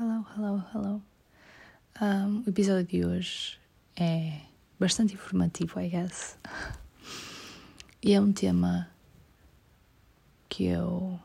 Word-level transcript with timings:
Hello, 0.00 0.24
hello, 0.36 0.62
hello. 0.72 1.02
Um, 2.00 2.44
o 2.46 2.50
episódio 2.50 2.84
de 2.84 3.04
hoje 3.04 3.58
é 3.96 4.42
bastante 4.78 5.14
informativo, 5.14 5.80
I 5.80 5.88
guess. 5.88 6.38
E 8.00 8.12
é 8.12 8.20
um 8.20 8.30
tema 8.30 8.88
que 10.48 10.66
eu 10.66 11.18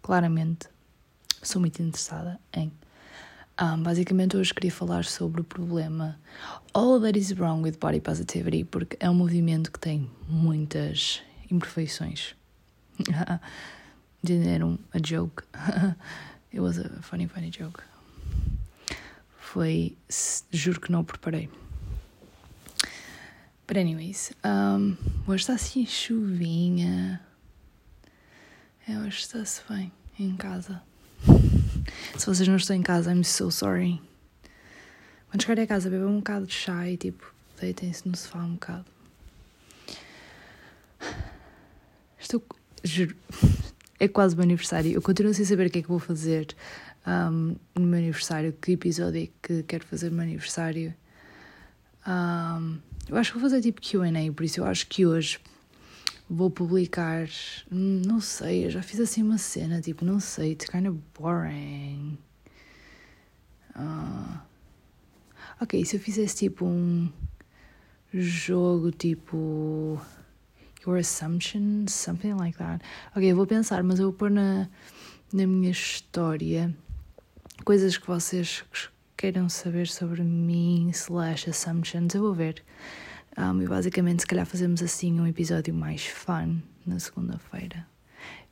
claramente 0.00 0.68
sou 1.42 1.60
muito 1.60 1.82
interessada 1.82 2.38
em. 2.52 2.70
Um, 3.60 3.82
basicamente, 3.82 4.36
hoje 4.36 4.54
queria 4.54 4.70
falar 4.70 5.04
sobre 5.04 5.40
o 5.40 5.44
problema 5.44 6.20
All 6.72 7.00
That 7.00 7.18
Is 7.18 7.32
Wrong 7.32 7.64
with 7.64 7.78
Body 7.80 8.00
Positivity, 8.00 8.62
porque 8.62 8.96
é 9.00 9.10
um 9.10 9.14
movimento 9.14 9.72
que 9.72 9.80
tem 9.80 10.08
muitas 10.28 11.20
imperfeições. 11.50 12.36
Entenderam 14.22 14.78
a 14.92 14.98
joke? 15.04 15.42
It 16.54 16.60
was 16.60 16.78
a 16.78 16.88
funny, 17.02 17.26
funny 17.26 17.50
joke. 17.50 17.82
Foi. 19.40 19.96
Juro 20.52 20.80
que 20.80 20.92
não 20.92 21.00
o 21.00 21.04
preparei. 21.04 21.50
But, 23.66 23.76
anyways, 23.76 24.32
um, 24.44 24.96
hoje 25.26 25.42
está 25.42 25.54
assim 25.54 25.84
chuvinha. 25.84 27.20
É, 28.86 28.96
hoje 28.98 29.18
está-se 29.18 29.62
bem 29.68 29.90
em 30.16 30.36
casa. 30.36 30.80
Se 32.16 32.24
vocês 32.24 32.46
não 32.46 32.54
estão 32.54 32.76
em 32.76 32.82
casa, 32.82 33.12
I'm 33.12 33.24
so 33.24 33.50
sorry. 33.50 34.00
Quando 35.30 35.42
chegarem 35.42 35.64
a 35.64 35.66
casa, 35.66 35.90
bebam 35.90 36.10
um 36.10 36.18
bocado 36.18 36.46
de 36.46 36.54
chá 36.54 36.88
e 36.88 36.96
tipo, 36.96 37.34
deitem-se 37.60 38.06
no 38.06 38.16
sofá 38.16 38.38
um 38.38 38.52
bocado. 38.52 38.86
Estou. 42.16 42.44
Juro. 42.84 43.16
É 44.04 44.08
quase 44.08 44.34
o 44.34 44.36
meu 44.36 44.44
aniversário. 44.44 44.92
Eu 44.92 45.00
continuo 45.00 45.32
sem 45.32 45.46
saber 45.46 45.68
o 45.68 45.70
que 45.70 45.78
é 45.78 45.82
que 45.82 45.88
vou 45.88 45.98
fazer 45.98 46.54
um, 47.06 47.56
no 47.74 47.86
meu 47.86 47.98
aniversário, 47.98 48.52
que 48.52 48.72
episódio 48.72 49.22
é 49.22 49.28
que 49.40 49.62
quero 49.62 49.82
fazer 49.86 50.10
no 50.10 50.16
meu 50.16 50.24
aniversário. 50.24 50.94
Um, 52.06 52.76
eu 53.08 53.16
acho 53.16 53.32
que 53.32 53.38
vou 53.38 53.48
fazer 53.48 53.62
tipo 53.62 53.80
QA, 53.80 54.10
por 54.36 54.44
isso 54.44 54.60
eu 54.60 54.66
acho 54.66 54.86
que 54.88 55.06
hoje 55.06 55.40
vou 56.28 56.50
publicar. 56.50 57.26
Não 57.70 58.20
sei, 58.20 58.66
eu 58.66 58.70
já 58.70 58.82
fiz 58.82 59.00
assim 59.00 59.22
uma 59.22 59.38
cena, 59.38 59.80
tipo, 59.80 60.04
não 60.04 60.20
sei, 60.20 60.52
it's 60.52 60.68
kind 60.68 60.86
of 60.86 60.98
boring. 61.18 62.18
Uh, 63.74 64.38
ok, 65.62 65.82
se 65.82 65.96
eu 65.96 66.00
fizesse 66.00 66.36
tipo 66.36 66.66
um 66.66 67.10
jogo 68.12 68.90
tipo. 68.90 69.98
Your 70.86 70.98
assumptions, 70.98 71.92
something 71.92 72.36
like 72.36 72.58
that. 72.58 72.84
Ok, 73.16 73.32
vou 73.32 73.46
pensar, 73.46 73.82
mas 73.82 73.98
eu 73.98 74.06
vou 74.06 74.12
pôr 74.12 74.30
na, 74.30 74.68
na 75.32 75.46
minha 75.46 75.70
história 75.70 76.74
coisas 77.64 77.96
que 77.96 78.06
vocês 78.06 78.62
queiram 79.16 79.48
saber 79.48 79.88
sobre 79.88 80.22
mim, 80.22 80.90
slash 80.90 81.48
assumptions, 81.48 82.14
eu 82.14 82.20
vou 82.20 82.34
ver. 82.34 82.62
Um, 83.36 83.62
e 83.62 83.66
basicamente, 83.66 84.20
se 84.20 84.26
calhar 84.26 84.44
fazemos 84.44 84.82
assim 84.82 85.18
um 85.18 85.26
episódio 85.26 85.72
mais 85.72 86.04
fun 86.06 86.60
na 86.86 86.98
segunda-feira, 86.98 87.86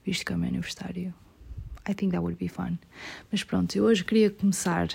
visto 0.05 0.25
que 0.25 0.33
é 0.33 0.37
o 0.37 0.39
meu 0.39 0.49
aniversário. 0.49 1.15
I 1.87 1.95
think 1.95 2.13
that 2.13 2.23
would 2.23 2.39
be 2.39 2.49
fun. 2.49 2.79
Mas 3.31 3.45
pronto, 3.45 3.77
eu 3.77 3.85
hoje 3.85 4.05
queria 4.05 4.31
começar, 4.31 4.89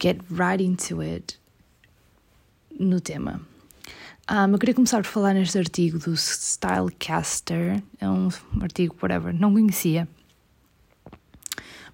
get 0.00 0.18
right 0.30 0.62
into 0.62 1.00
it, 1.00 1.38
no 2.78 3.00
tema. 3.00 3.40
Um, 4.30 4.52
eu 4.52 4.58
queria 4.58 4.74
começar 4.74 4.98
por 4.98 5.08
falar 5.08 5.32
neste 5.32 5.56
artigo 5.56 5.98
do 5.98 6.12
Stylecaster, 6.12 7.82
é 7.98 8.10
um 8.10 8.28
artigo, 8.60 8.94
whatever, 9.02 9.32
não 9.32 9.54
conhecia, 9.54 10.06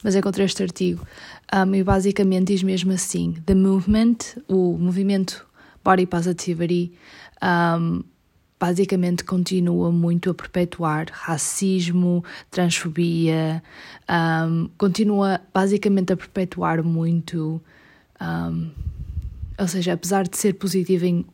mas 0.02 0.16
encontrei 0.16 0.44
este 0.44 0.60
artigo 0.60 1.06
um, 1.54 1.72
e 1.76 1.84
basicamente 1.84 2.48
diz 2.48 2.64
mesmo 2.64 2.90
assim: 2.90 3.34
The 3.46 3.54
movement, 3.54 4.16
o 4.48 4.76
movimento 4.76 5.46
Body 5.84 6.06
Positivity, 6.06 6.92
um, 7.40 8.02
basicamente 8.58 9.22
continua 9.22 9.92
muito 9.92 10.28
a 10.28 10.34
perpetuar 10.34 11.06
racismo, 11.12 12.24
transfobia, 12.50 13.62
um, 14.10 14.68
continua 14.76 15.40
basicamente 15.54 16.12
a 16.12 16.16
perpetuar 16.16 16.82
muito. 16.82 17.62
Ou 19.56 19.68
seja, 19.68 19.92
apesar 19.92 20.26
de 20.26 20.36
ser 20.36 20.54
positivo 20.54 21.04
em 21.04 21.24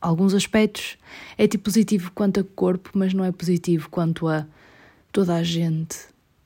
alguns 0.00 0.34
aspectos, 0.34 0.96
é 1.36 1.46
tipo 1.46 1.64
positivo 1.64 2.10
quanto 2.14 2.40
a 2.40 2.44
corpo, 2.44 2.90
mas 2.94 3.12
não 3.12 3.24
é 3.24 3.32
positivo 3.32 3.88
quanto 3.90 4.28
a 4.28 4.46
toda 5.12 5.34
a 5.34 5.42
gente 5.42 5.96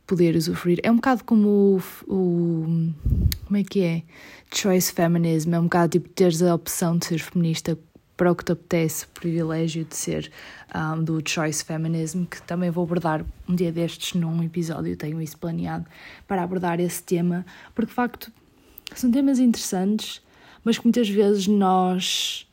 poder 0.07 0.37
usufruir. 0.37 0.79
É 0.83 0.91
um 0.91 0.97
bocado 0.97 1.25
como 1.25 1.49
o, 1.49 2.13
o, 2.13 2.93
Como 3.47 3.57
é 3.57 3.65
que 3.65 3.83
é? 3.83 4.03
Choice 4.55 4.93
feminism. 4.93 5.55
É 5.55 5.59
um 5.59 5.65
bocado 5.65 5.93
tipo 5.93 6.09
teres 6.11 6.43
a 6.43 6.55
opção 6.55 6.99
de 6.99 7.07
ser 7.07 7.19
feminista 7.19 7.79
para 8.17 8.31
o 8.31 8.37
que 8.37 8.45
te 8.45 8.53
apetece, 8.53 9.07
o 9.07 9.09
privilégio 9.09 9.85
de 9.85 9.97
ser 9.97 10.31
um, 10.75 11.03
do 11.03 11.21
choice 11.27 11.65
feminism, 11.65 12.25
que 12.25 12.41
também 12.43 12.71
vou 12.71 12.85
abordar 12.85 13.25
um 13.49 13.55
dia 13.55 13.73
destes 13.73 14.15
num 14.15 14.43
episódio, 14.43 14.97
tenho 14.97 15.21
isso 15.21 15.37
planeado 15.39 15.87
para 16.29 16.43
abordar 16.43 16.79
esse 16.79 17.03
tema, 17.03 17.45
porque 17.75 17.89
de 17.89 17.95
facto 17.95 18.31
são 18.95 19.11
temas 19.11 19.39
interessantes, 19.39 20.23
mas 20.63 20.79
que 20.79 20.85
muitas 20.85 21.09
vezes 21.09 21.49
nós 21.49 22.47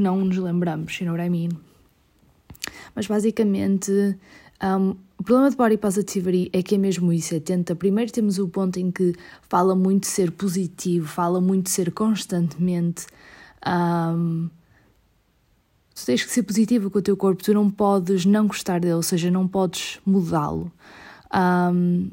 não 0.00 0.24
nos 0.24 0.36
lembramos, 0.36 0.98
you 1.00 1.06
know 1.06 1.14
what 1.14 1.26
I 1.26 1.30
mean? 1.30 1.50
Mas 2.94 3.06
basicamente 3.06 3.90
um, 4.62 4.96
o 5.18 5.22
problema 5.22 5.50
de 5.50 5.56
body 5.56 5.76
positivity 5.76 6.50
é 6.52 6.62
que 6.62 6.74
é 6.74 6.78
mesmo 6.78 7.12
isso, 7.12 7.34
é 7.34 7.40
tenta, 7.40 7.74
primeiro 7.74 8.10
temos 8.12 8.38
o 8.38 8.48
ponto 8.48 8.78
em 8.78 8.90
que 8.90 9.14
fala 9.48 9.74
muito 9.74 10.02
de 10.02 10.08
ser 10.08 10.30
positivo, 10.30 11.06
fala 11.06 11.40
muito 11.40 11.64
de 11.64 11.70
ser 11.70 11.92
constantemente 11.92 13.06
um, 13.66 14.48
tu 15.94 16.06
tens 16.06 16.24
que 16.24 16.30
ser 16.30 16.42
positivo 16.42 16.90
com 16.90 16.98
o 16.98 17.02
teu 17.02 17.16
corpo, 17.16 17.42
tu 17.42 17.52
não 17.52 17.70
podes 17.70 18.24
não 18.24 18.46
gostar 18.46 18.80
dele, 18.80 18.94
ou 18.94 19.02
seja, 19.02 19.30
não 19.30 19.46
podes 19.46 19.98
mudá-lo. 20.04 20.72
Um, 21.32 22.10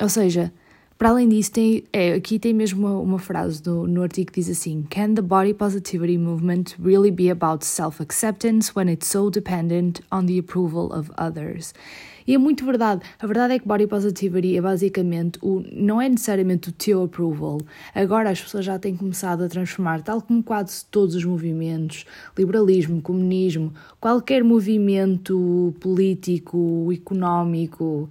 ou 0.00 0.08
seja, 0.08 0.52
para 1.02 1.10
além 1.10 1.28
disso, 1.28 1.50
tem, 1.50 1.82
é, 1.92 2.12
aqui 2.12 2.38
tem 2.38 2.54
mesmo 2.54 2.86
uma, 2.86 2.96
uma 3.00 3.18
frase 3.18 3.60
do, 3.60 3.88
no 3.88 4.04
artigo 4.04 4.30
que 4.30 4.38
diz 4.38 4.48
assim: 4.48 4.84
Can 4.88 5.14
the 5.14 5.20
body 5.20 5.52
positivity 5.52 6.16
movement 6.16 6.76
really 6.80 7.10
be 7.10 7.28
about 7.28 7.66
self-acceptance 7.66 8.70
when 8.76 8.88
it's 8.88 9.08
so 9.08 9.28
dependent 9.28 9.98
on 10.12 10.26
the 10.26 10.38
approval 10.38 10.96
of 10.96 11.10
others? 11.18 11.74
E 12.24 12.36
é 12.36 12.38
muito 12.38 12.64
verdade. 12.64 13.02
A 13.18 13.26
verdade 13.26 13.54
é 13.54 13.58
que 13.58 13.66
body 13.66 13.88
positivity 13.88 14.56
é 14.56 14.60
basicamente 14.60 15.40
o, 15.42 15.64
não 15.72 16.00
é 16.00 16.08
necessariamente 16.08 16.68
o 16.68 16.72
teu 16.72 17.02
approval. 17.02 17.58
Agora 17.92 18.30
as 18.30 18.40
pessoas 18.40 18.64
já 18.64 18.78
têm 18.78 18.94
começado 18.94 19.42
a 19.42 19.48
transformar, 19.48 20.02
tal 20.02 20.22
como 20.22 20.40
quase 20.40 20.84
todos 20.88 21.16
os 21.16 21.24
movimentos, 21.24 22.06
liberalismo, 22.38 23.02
comunismo, 23.02 23.74
qualquer 23.98 24.44
movimento 24.44 25.74
político, 25.80 26.92
económico, 26.92 28.08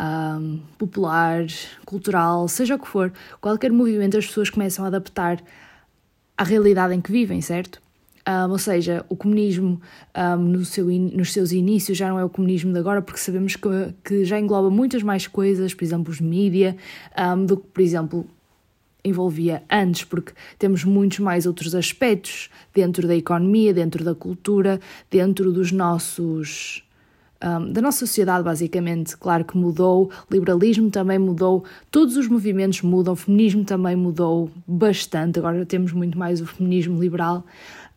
um, 0.00 0.60
popular, 0.78 1.46
cultural, 1.84 2.48
seja 2.48 2.74
o 2.74 2.78
que 2.78 2.88
for, 2.88 3.12
qualquer 3.40 3.72
movimento 3.72 4.16
as 4.16 4.26
pessoas 4.26 4.50
começam 4.50 4.84
a 4.84 4.88
adaptar 4.88 5.42
à 6.36 6.44
realidade 6.44 6.94
em 6.94 7.00
que 7.00 7.12
vivem, 7.12 7.40
certo? 7.40 7.82
Um, 8.26 8.52
ou 8.52 8.58
seja, 8.58 9.04
o 9.10 9.16
comunismo 9.16 9.80
um, 10.16 10.36
no 10.36 10.64
seu 10.64 10.86
nos 10.86 11.32
seus 11.32 11.52
inícios 11.52 11.98
já 11.98 12.08
não 12.08 12.18
é 12.18 12.24
o 12.24 12.28
comunismo 12.30 12.72
de 12.72 12.78
agora, 12.78 13.02
porque 13.02 13.20
sabemos 13.20 13.54
que, 13.54 13.68
que 14.02 14.24
já 14.24 14.40
engloba 14.40 14.70
muitas 14.70 15.02
mais 15.02 15.26
coisas, 15.26 15.74
por 15.74 15.84
exemplo, 15.84 16.10
os 16.10 16.20
mídia, 16.20 16.74
um, 17.18 17.44
do 17.44 17.58
que, 17.58 17.66
por 17.66 17.82
exemplo, 17.82 18.26
envolvia 19.04 19.62
antes, 19.70 20.04
porque 20.04 20.32
temos 20.58 20.84
muitos 20.84 21.18
mais 21.18 21.44
outros 21.44 21.74
aspectos 21.74 22.48
dentro 22.72 23.06
da 23.06 23.14
economia, 23.14 23.74
dentro 23.74 24.02
da 24.02 24.14
cultura, 24.14 24.80
dentro 25.10 25.52
dos 25.52 25.70
nossos 25.70 26.83
um, 27.44 27.70
da 27.70 27.82
nossa 27.82 27.98
sociedade, 28.06 28.42
basicamente. 28.42 29.16
Claro 29.16 29.44
que 29.44 29.56
mudou, 29.56 30.10
liberalismo 30.30 30.90
também 30.90 31.18
mudou, 31.18 31.64
todos 31.90 32.16
os 32.16 32.26
movimentos 32.26 32.80
mudam, 32.80 33.12
o 33.12 33.16
feminismo 33.16 33.64
também 33.64 33.94
mudou 33.94 34.50
bastante, 34.66 35.38
agora 35.38 35.66
temos 35.66 35.92
muito 35.92 36.16
mais 36.16 36.40
o 36.40 36.46
feminismo 36.46 36.98
liberal. 36.98 37.44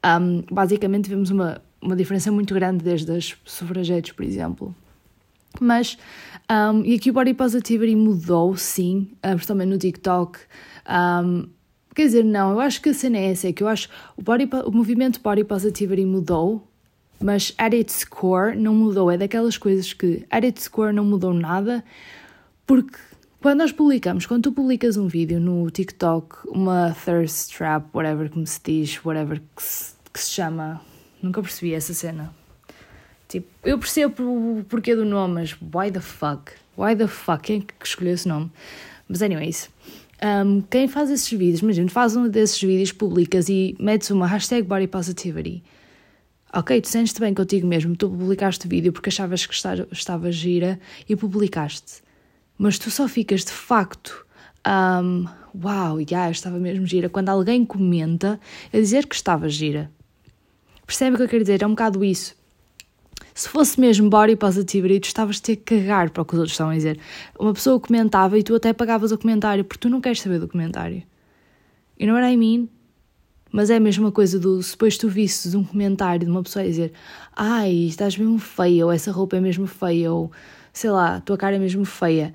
Um, 0.05 0.43
basicamente, 0.51 1.09
vemos 1.09 1.31
uma, 1.31 1.61
uma 1.81 1.95
diferença 1.95 2.31
muito 2.31 2.53
grande 2.53 2.83
desde 2.83 3.11
as 3.11 3.35
sufragetes, 3.45 4.11
por 4.11 4.25
exemplo. 4.25 4.75
Mas, 5.59 5.97
um, 6.51 6.83
e 6.83 6.95
aqui 6.95 7.09
o 7.09 7.13
body 7.13 7.33
positivity 7.33 7.95
mudou, 7.95 8.55
sim, 8.57 9.09
uh, 9.25 9.35
principalmente 9.35 9.69
no 9.69 9.77
TikTok. 9.77 10.39
Um, 10.89 11.47
quer 11.95 12.05
dizer, 12.05 12.23
não, 12.23 12.51
eu 12.51 12.59
acho 12.59 12.81
que 12.81 12.89
a 12.89 12.93
cena 12.93 13.17
é 13.17 13.31
essa, 13.31 13.47
é 13.47 13.53
que 13.53 13.63
eu 13.63 13.67
acho 13.67 13.89
o, 14.15 14.21
body, 14.21 14.47
o 14.65 14.71
movimento 14.71 15.19
body 15.21 15.43
positivity 15.43 16.05
mudou, 16.05 16.67
mas 17.19 17.53
at 17.57 17.73
its 17.73 18.03
core 18.03 18.55
não 18.55 18.73
mudou. 18.73 19.11
É 19.11 19.17
daquelas 19.17 19.57
coisas 19.57 19.93
que 19.93 20.25
at 20.29 20.45
its 20.45 20.67
core 20.67 20.93
não 20.93 21.05
mudou 21.05 21.33
nada, 21.33 21.83
porque 22.65 22.97
quando 23.41 23.59
nós 23.59 23.71
publicamos, 23.71 24.25
quando 24.25 24.43
tu 24.43 24.51
publicas 24.51 24.97
um 24.97 25.07
vídeo 25.07 25.39
no 25.39 25.69
TikTok, 25.69 26.47
uma 26.47 26.95
thirst 27.05 27.55
trap, 27.55 27.85
whatever 27.93 28.29
como 28.29 28.45
se 28.45 28.59
diz, 28.63 29.03
whatever 29.05 29.41
que 29.55 29.63
se, 29.63 29.93
que 30.11 30.19
se 30.19 30.31
chama, 30.31 30.81
nunca 31.21 31.41
percebi 31.41 31.73
essa 31.73 31.93
cena. 31.93 32.33
Tipo, 33.27 33.47
eu 33.63 33.77
percebo 33.77 34.23
o 34.23 34.63
porquê 34.63 34.95
do 34.95 35.05
nome, 35.05 35.35
mas 35.35 35.55
why 35.73 35.91
the 35.91 35.99
fuck? 35.99 36.53
Why 36.77 36.95
the 36.95 37.07
fuck? 37.07 37.43
Quem 37.43 37.59
é 37.59 37.61
que 37.61 37.85
escolheu 37.85 38.13
esse 38.13 38.27
nome? 38.27 38.51
Mas 39.07 39.21
anyways, 39.21 39.69
um, 40.23 40.61
quem 40.61 40.87
faz 40.87 41.09
esses 41.09 41.29
vídeos, 41.29 41.61
imagina, 41.61 41.89
faz 41.89 42.15
um 42.15 42.27
desses 42.27 42.61
vídeos, 42.61 42.91
publicas 42.91 43.49
e 43.49 43.75
metes 43.79 44.09
uma 44.09 44.27
hashtag 44.27 44.67
body 44.67 44.87
positivity. 44.87 45.63
Ok, 46.57 46.81
tu 46.81 46.87
sentes-te 46.87 47.19
bem 47.19 47.35
contigo 47.35 47.67
mesmo, 47.67 47.95
tu 47.95 48.09
publicaste 48.09 48.65
o 48.65 48.69
vídeo 48.69 48.91
porque 48.91 49.09
achavas 49.09 49.45
que 49.45 49.53
estava 49.91 50.31
gira 50.31 50.79
e 51.07 51.15
publicaste. 51.15 52.01
Mas 52.57 52.79
tu 52.79 52.89
só 52.89 53.07
ficas 53.07 53.45
de 53.45 53.51
facto, 53.51 54.25
um, 54.67 55.27
uau, 55.63 55.99
yeah, 55.99 56.31
estava 56.31 56.57
mesmo 56.57 56.83
gira, 56.87 57.09
quando 57.09 57.29
alguém 57.29 57.63
comenta 57.63 58.39
a 58.73 58.75
dizer 58.75 59.05
que 59.05 59.13
estava 59.13 59.47
gira. 59.47 59.91
Percebe 60.83 61.13
o 61.13 61.17
que 61.17 61.25
eu 61.25 61.29
quero 61.29 61.43
dizer? 61.43 61.61
É 61.61 61.67
um 61.67 61.75
bocado 61.75 62.03
isso. 62.03 62.35
Se 63.35 63.47
fosse 63.47 63.79
mesmo 63.79 64.09
body 64.09 64.35
positivity, 64.35 64.99
tu 64.99 65.05
estavas 65.05 65.39
a 65.47 65.55
cagar 65.57 66.09
para 66.09 66.23
o 66.23 66.25
que 66.25 66.33
os 66.33 66.39
outros 66.39 66.53
estavam 66.53 66.73
a 66.73 66.75
dizer. 66.75 66.99
Uma 67.39 67.53
pessoa 67.53 67.79
comentava 67.79 68.35
e 68.35 68.41
tu 68.41 68.55
até 68.55 68.73
pagavas 68.73 69.11
o 69.11 69.17
comentário, 69.19 69.63
porque 69.63 69.81
tu 69.81 69.89
não 69.89 70.01
queres 70.01 70.21
saber 70.21 70.39
do 70.39 70.47
comentário. 70.47 71.03
You 71.99 72.07
know 72.07 72.15
what 72.15 72.33
I 72.33 72.35
mean? 72.35 72.67
Mas 73.51 73.69
é 73.69 73.77
a 73.77 73.79
mesma 73.79 74.11
coisa 74.11 74.39
do 74.39 74.61
se 74.61 74.71
depois 74.71 74.97
tu 74.97 75.07
visses 75.07 75.55
um 75.55 75.63
comentário 75.63 76.25
de 76.25 76.31
uma 76.31 76.43
pessoa 76.43 76.63
a 76.63 76.67
dizer 76.67 76.91
ai, 77.35 77.71
estás 77.87 78.17
mesmo 78.17 78.39
feia, 78.39 78.85
ou 78.85 78.91
essa 78.91 79.11
roupa 79.11 79.37
é 79.37 79.39
mesmo 79.39 79.67
feia, 79.67 80.11
ou 80.11 80.31
sei 80.73 80.89
lá, 80.91 81.15
a 81.15 81.21
tua 81.21 81.37
cara 81.37 81.55
é 81.55 81.59
mesmo 81.59 81.85
feia. 81.85 82.33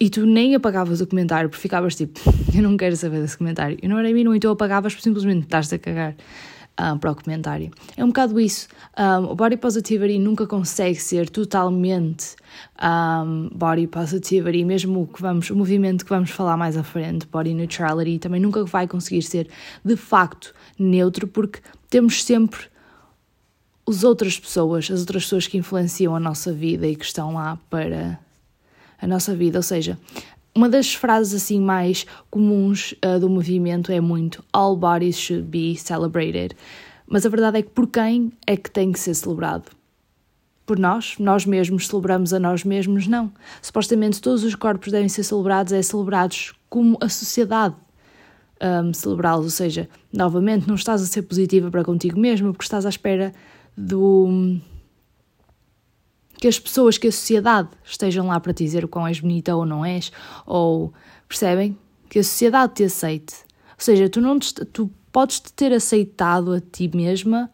E 0.00 0.08
tu 0.08 0.24
nem 0.24 0.54
apagavas 0.54 1.00
o 1.00 1.06
comentário 1.06 1.50
porque 1.50 1.60
ficavas 1.60 1.94
tipo, 1.94 2.20
eu 2.54 2.62
não 2.62 2.76
quero 2.76 2.96
saber 2.96 3.20
desse 3.20 3.36
comentário. 3.36 3.76
Know 3.82 3.96
what 3.96 4.08
I 4.08 4.14
mean? 4.14 4.28
Ou 4.28 4.34
então 4.34 4.50
apagavas 4.50 4.94
por 4.94 5.02
simplesmente 5.02 5.44
estás 5.44 5.72
a 5.72 5.78
cagar 5.78 6.14
um, 6.78 6.98
para 6.98 7.10
o 7.10 7.14
comentário. 7.14 7.70
É 7.96 8.04
um 8.04 8.08
bocado 8.08 8.38
isso. 8.38 8.68
Um, 8.96 9.30
o 9.30 9.34
body 9.34 9.56
positivity 9.56 10.18
nunca 10.18 10.46
consegue 10.46 10.96
ser 10.96 11.28
totalmente 11.28 12.36
um, 12.80 13.50
body 13.52 13.86
positivity, 13.86 14.64
mesmo 14.64 15.02
o, 15.02 15.06
que 15.06 15.20
vamos, 15.20 15.50
o 15.50 15.56
movimento 15.56 16.04
que 16.04 16.10
vamos 16.10 16.30
falar 16.30 16.56
mais 16.56 16.76
à 16.76 16.82
frente, 16.82 17.26
body 17.26 17.54
neutrality, 17.54 18.18
também 18.18 18.40
nunca 18.40 18.64
vai 18.64 18.86
conseguir 18.86 19.22
ser 19.22 19.48
de 19.84 19.96
facto 19.96 20.54
neutro, 20.78 21.26
porque 21.26 21.60
temos 21.90 22.24
sempre 22.24 22.60
as 23.88 24.04
outras 24.04 24.38
pessoas, 24.38 24.90
as 24.90 25.00
outras 25.00 25.24
pessoas 25.24 25.46
que 25.46 25.56
influenciam 25.56 26.14
a 26.14 26.20
nossa 26.20 26.52
vida 26.52 26.86
e 26.86 26.94
que 26.94 27.04
estão 27.04 27.34
lá 27.34 27.58
para 27.70 28.18
a 29.00 29.06
nossa 29.06 29.34
vida. 29.34 29.58
Ou 29.58 29.62
seja, 29.62 29.98
uma 30.58 30.68
das 30.68 30.92
frases 30.92 31.40
assim 31.40 31.60
mais 31.60 32.04
comuns 32.32 32.92
uh, 33.06 33.20
do 33.20 33.30
movimento 33.30 33.92
é 33.92 34.00
muito 34.00 34.44
All 34.52 34.74
bodies 34.74 35.16
should 35.16 35.44
be 35.44 35.76
celebrated. 35.76 36.52
Mas 37.06 37.24
a 37.24 37.28
verdade 37.28 37.58
é 37.58 37.62
que 37.62 37.70
por 37.70 37.86
quem 37.86 38.32
é 38.44 38.56
que 38.56 38.68
tem 38.68 38.90
que 38.90 38.98
ser 38.98 39.14
celebrado? 39.14 39.70
Por 40.66 40.76
nós? 40.76 41.14
Nós 41.20 41.46
mesmos 41.46 41.86
celebramos 41.86 42.34
a 42.34 42.40
nós 42.40 42.64
mesmos? 42.64 43.06
Não. 43.06 43.32
Supostamente 43.62 44.20
todos 44.20 44.42
os 44.42 44.56
corpos 44.56 44.90
devem 44.90 45.08
ser 45.08 45.22
celebrados, 45.22 45.72
é 45.72 45.80
celebrados 45.80 46.52
como 46.68 46.98
a 47.00 47.08
sociedade 47.08 47.76
um, 48.60 48.92
celebrá-los. 48.92 49.44
Ou 49.44 49.50
seja, 49.50 49.88
novamente, 50.12 50.66
não 50.66 50.74
estás 50.74 51.00
a 51.00 51.06
ser 51.06 51.22
positiva 51.22 51.70
para 51.70 51.84
contigo 51.84 52.18
mesmo 52.18 52.52
porque 52.52 52.64
estás 52.64 52.84
à 52.84 52.88
espera 52.88 53.32
do 53.76 54.58
que 56.40 56.46
as 56.46 56.58
pessoas, 56.58 56.96
que 56.96 57.08
a 57.08 57.12
sociedade 57.12 57.68
estejam 57.84 58.28
lá 58.28 58.38
para 58.38 58.52
te 58.52 58.64
dizer 58.64 58.84
o 58.84 58.88
quão 58.88 59.06
és 59.06 59.20
bonita 59.20 59.54
ou 59.54 59.66
não 59.66 59.84
és, 59.84 60.12
ou 60.46 60.92
percebem? 61.28 61.76
Que 62.08 62.20
a 62.20 62.24
sociedade 62.24 62.74
te 62.74 62.84
aceite. 62.84 63.34
Ou 63.70 63.84
seja, 63.84 64.08
tu, 64.08 64.20
não 64.20 64.38
te, 64.38 64.54
tu 64.54 64.90
podes 65.12 65.40
te 65.40 65.52
ter 65.52 65.72
aceitado 65.72 66.52
a 66.52 66.60
ti 66.60 66.90
mesma, 66.94 67.50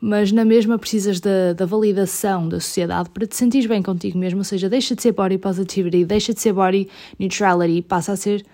mas 0.00 0.32
na 0.32 0.44
mesma 0.44 0.78
precisas 0.78 1.20
da, 1.20 1.52
da 1.52 1.66
validação 1.66 2.48
da 2.48 2.60
sociedade 2.60 3.10
para 3.10 3.26
te 3.26 3.36
sentir 3.36 3.68
bem 3.68 3.82
contigo 3.82 4.18
mesmo. 4.18 4.40
Ou 4.40 4.44
seja, 4.44 4.68
deixa 4.68 4.94
de 4.94 5.02
ser 5.02 5.12
body 5.12 5.38
positivity, 5.38 6.04
deixa 6.04 6.32
de 6.32 6.40
ser 6.40 6.52
body 6.52 6.88
neutrality, 7.18 7.82
passa 7.82 8.12
a 8.12 8.16
ser 8.16 8.44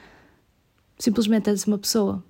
simplesmente 0.99 1.51
és 1.51 1.67
uma 1.67 1.79
pessoa. 1.79 2.23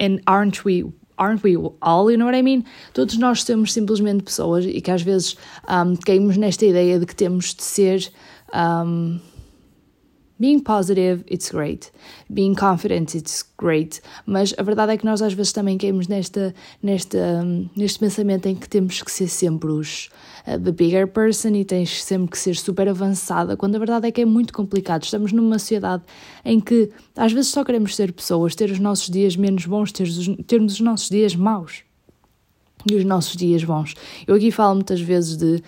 And 0.00 0.20
aren't 0.26 0.64
we 0.64 0.84
aren't 1.16 1.42
we 1.42 1.56
all, 1.80 2.10
you 2.10 2.16
know 2.16 2.26
what 2.26 2.36
I 2.36 2.42
mean? 2.42 2.64
Todos 2.92 3.16
nós 3.18 3.42
somos 3.42 3.72
simplesmente 3.72 4.22
pessoas 4.22 4.64
e 4.64 4.80
que 4.80 4.90
às 4.90 5.02
vezes 5.02 5.36
um, 5.68 5.96
caímos 5.96 6.36
nesta 6.36 6.64
ideia 6.64 6.98
de 6.98 7.06
que 7.06 7.14
temos 7.14 7.54
de 7.54 7.62
ser. 7.62 8.10
Um, 8.54 9.18
Being 10.38 10.60
positive, 10.60 11.24
it's 11.28 11.50
great. 11.50 11.90
Being 12.30 12.54
confident, 12.54 13.14
it's 13.14 13.42
great. 13.56 14.02
Mas 14.26 14.54
a 14.58 14.62
verdade 14.62 14.92
é 14.92 14.96
que 14.98 15.04
nós 15.06 15.22
às 15.22 15.32
vezes 15.32 15.52
também 15.52 15.78
caímos 15.78 16.08
nesta, 16.08 16.54
nesta, 16.82 17.42
neste 17.74 17.98
pensamento 17.98 18.46
em 18.46 18.54
que 18.54 18.68
temos 18.68 19.02
que 19.02 19.10
ser 19.10 19.28
sempre 19.28 19.70
os 19.70 20.10
uh, 20.46 20.60
the 20.60 20.72
bigger 20.72 21.06
person 21.06 21.54
e 21.54 21.64
tens 21.64 22.04
sempre 22.04 22.30
que 22.30 22.38
ser 22.38 22.54
super 22.54 22.86
avançada, 22.86 23.56
quando 23.56 23.76
a 23.76 23.78
verdade 23.78 24.08
é 24.08 24.12
que 24.12 24.20
é 24.20 24.26
muito 24.26 24.52
complicado. 24.52 25.04
Estamos 25.04 25.32
numa 25.32 25.58
sociedade 25.58 26.02
em 26.44 26.60
que 26.60 26.90
às 27.16 27.32
vezes 27.32 27.50
só 27.50 27.64
queremos 27.64 27.96
ser 27.96 28.12
pessoas, 28.12 28.54
ter 28.54 28.70
os 28.70 28.78
nossos 28.78 29.08
dias 29.08 29.36
menos 29.36 29.64
bons, 29.64 29.90
ter 29.90 30.02
os, 30.02 30.28
termos 30.46 30.74
os 30.74 30.80
nossos 30.80 31.08
dias 31.08 31.34
maus 31.34 31.82
e 32.90 32.94
os 32.94 33.04
nossos 33.06 33.36
dias 33.36 33.64
bons. 33.64 33.94
Eu 34.26 34.34
aqui 34.34 34.50
falo 34.50 34.74
muitas 34.74 35.00
vezes 35.00 35.36
de 35.36 35.62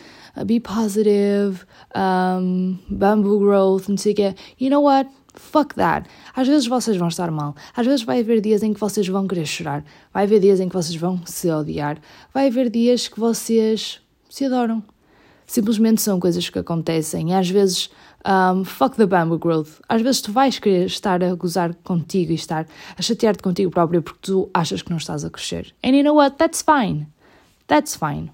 be 0.44 0.60
positive, 0.60 1.64
um, 1.94 2.78
bamboo 2.88 3.38
growth, 3.38 3.88
não 3.88 3.96
sei 3.96 4.12
o 4.12 4.16
quê. 4.16 4.34
You 4.60 4.70
know 4.70 4.82
what? 4.82 5.10
Fuck 5.34 5.74
that. 5.76 6.08
Às 6.34 6.48
vezes 6.48 6.66
vocês 6.66 6.96
vão 6.96 7.08
estar 7.08 7.30
mal. 7.30 7.54
Às 7.76 7.86
vezes 7.86 8.04
vai 8.04 8.20
haver 8.20 8.40
dias 8.40 8.62
em 8.62 8.72
que 8.72 8.80
vocês 8.80 9.06
vão 9.06 9.26
querer 9.26 9.46
chorar. 9.46 9.84
Vai 10.12 10.24
haver 10.24 10.40
dias 10.40 10.60
em 10.60 10.68
que 10.68 10.74
vocês 10.74 10.96
vão 10.96 11.20
se 11.24 11.50
odiar. 11.50 11.98
Vai 12.34 12.48
haver 12.48 12.68
dias 12.70 13.08
que 13.08 13.20
vocês 13.20 14.00
se 14.28 14.44
adoram. 14.44 14.82
Simplesmente 15.46 16.02
são 16.02 16.20
coisas 16.20 16.50
que 16.50 16.58
acontecem. 16.58 17.30
E 17.30 17.34
às 17.34 17.48
vezes, 17.48 17.88
um, 18.26 18.64
fuck 18.64 18.96
the 18.96 19.06
bamboo 19.06 19.38
growth. 19.38 19.80
Às 19.88 20.02
vezes 20.02 20.20
tu 20.20 20.32
vais 20.32 20.58
querer 20.58 20.86
estar 20.86 21.22
a 21.22 21.34
gozar 21.34 21.74
contigo 21.84 22.32
e 22.32 22.34
estar 22.34 22.66
a 22.96 23.02
chatear-te 23.02 23.42
contigo 23.42 23.70
próprio 23.70 24.02
porque 24.02 24.20
tu 24.20 24.50
achas 24.52 24.82
que 24.82 24.90
não 24.90 24.98
estás 24.98 25.24
a 25.24 25.30
crescer. 25.30 25.72
And 25.84 25.90
you 25.90 26.02
know 26.02 26.16
what? 26.16 26.36
That's 26.36 26.62
fine. 26.62 27.06
That's 27.66 27.96
fine. 27.96 28.30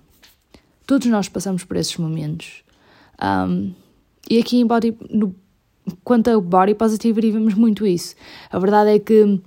Todos 0.87 1.07
nós 1.09 1.29
passamos 1.29 1.65
por 1.65 1.77
esses 1.77 1.97
momentos. 1.97 2.63
Um, 3.23 3.73
e 4.29 4.39
aqui 4.39 4.59
em 4.59 4.67
body, 4.67 4.97
no, 5.11 5.35
quanto 6.03 6.31
a 6.31 6.41
body 6.41 6.75
positivity, 6.75 7.31
vemos 7.31 7.55
muito 7.55 7.87
isso. 7.87 8.15
A 8.51 8.59
verdade 8.59 8.91
é 8.91 8.99
que 8.99 9.41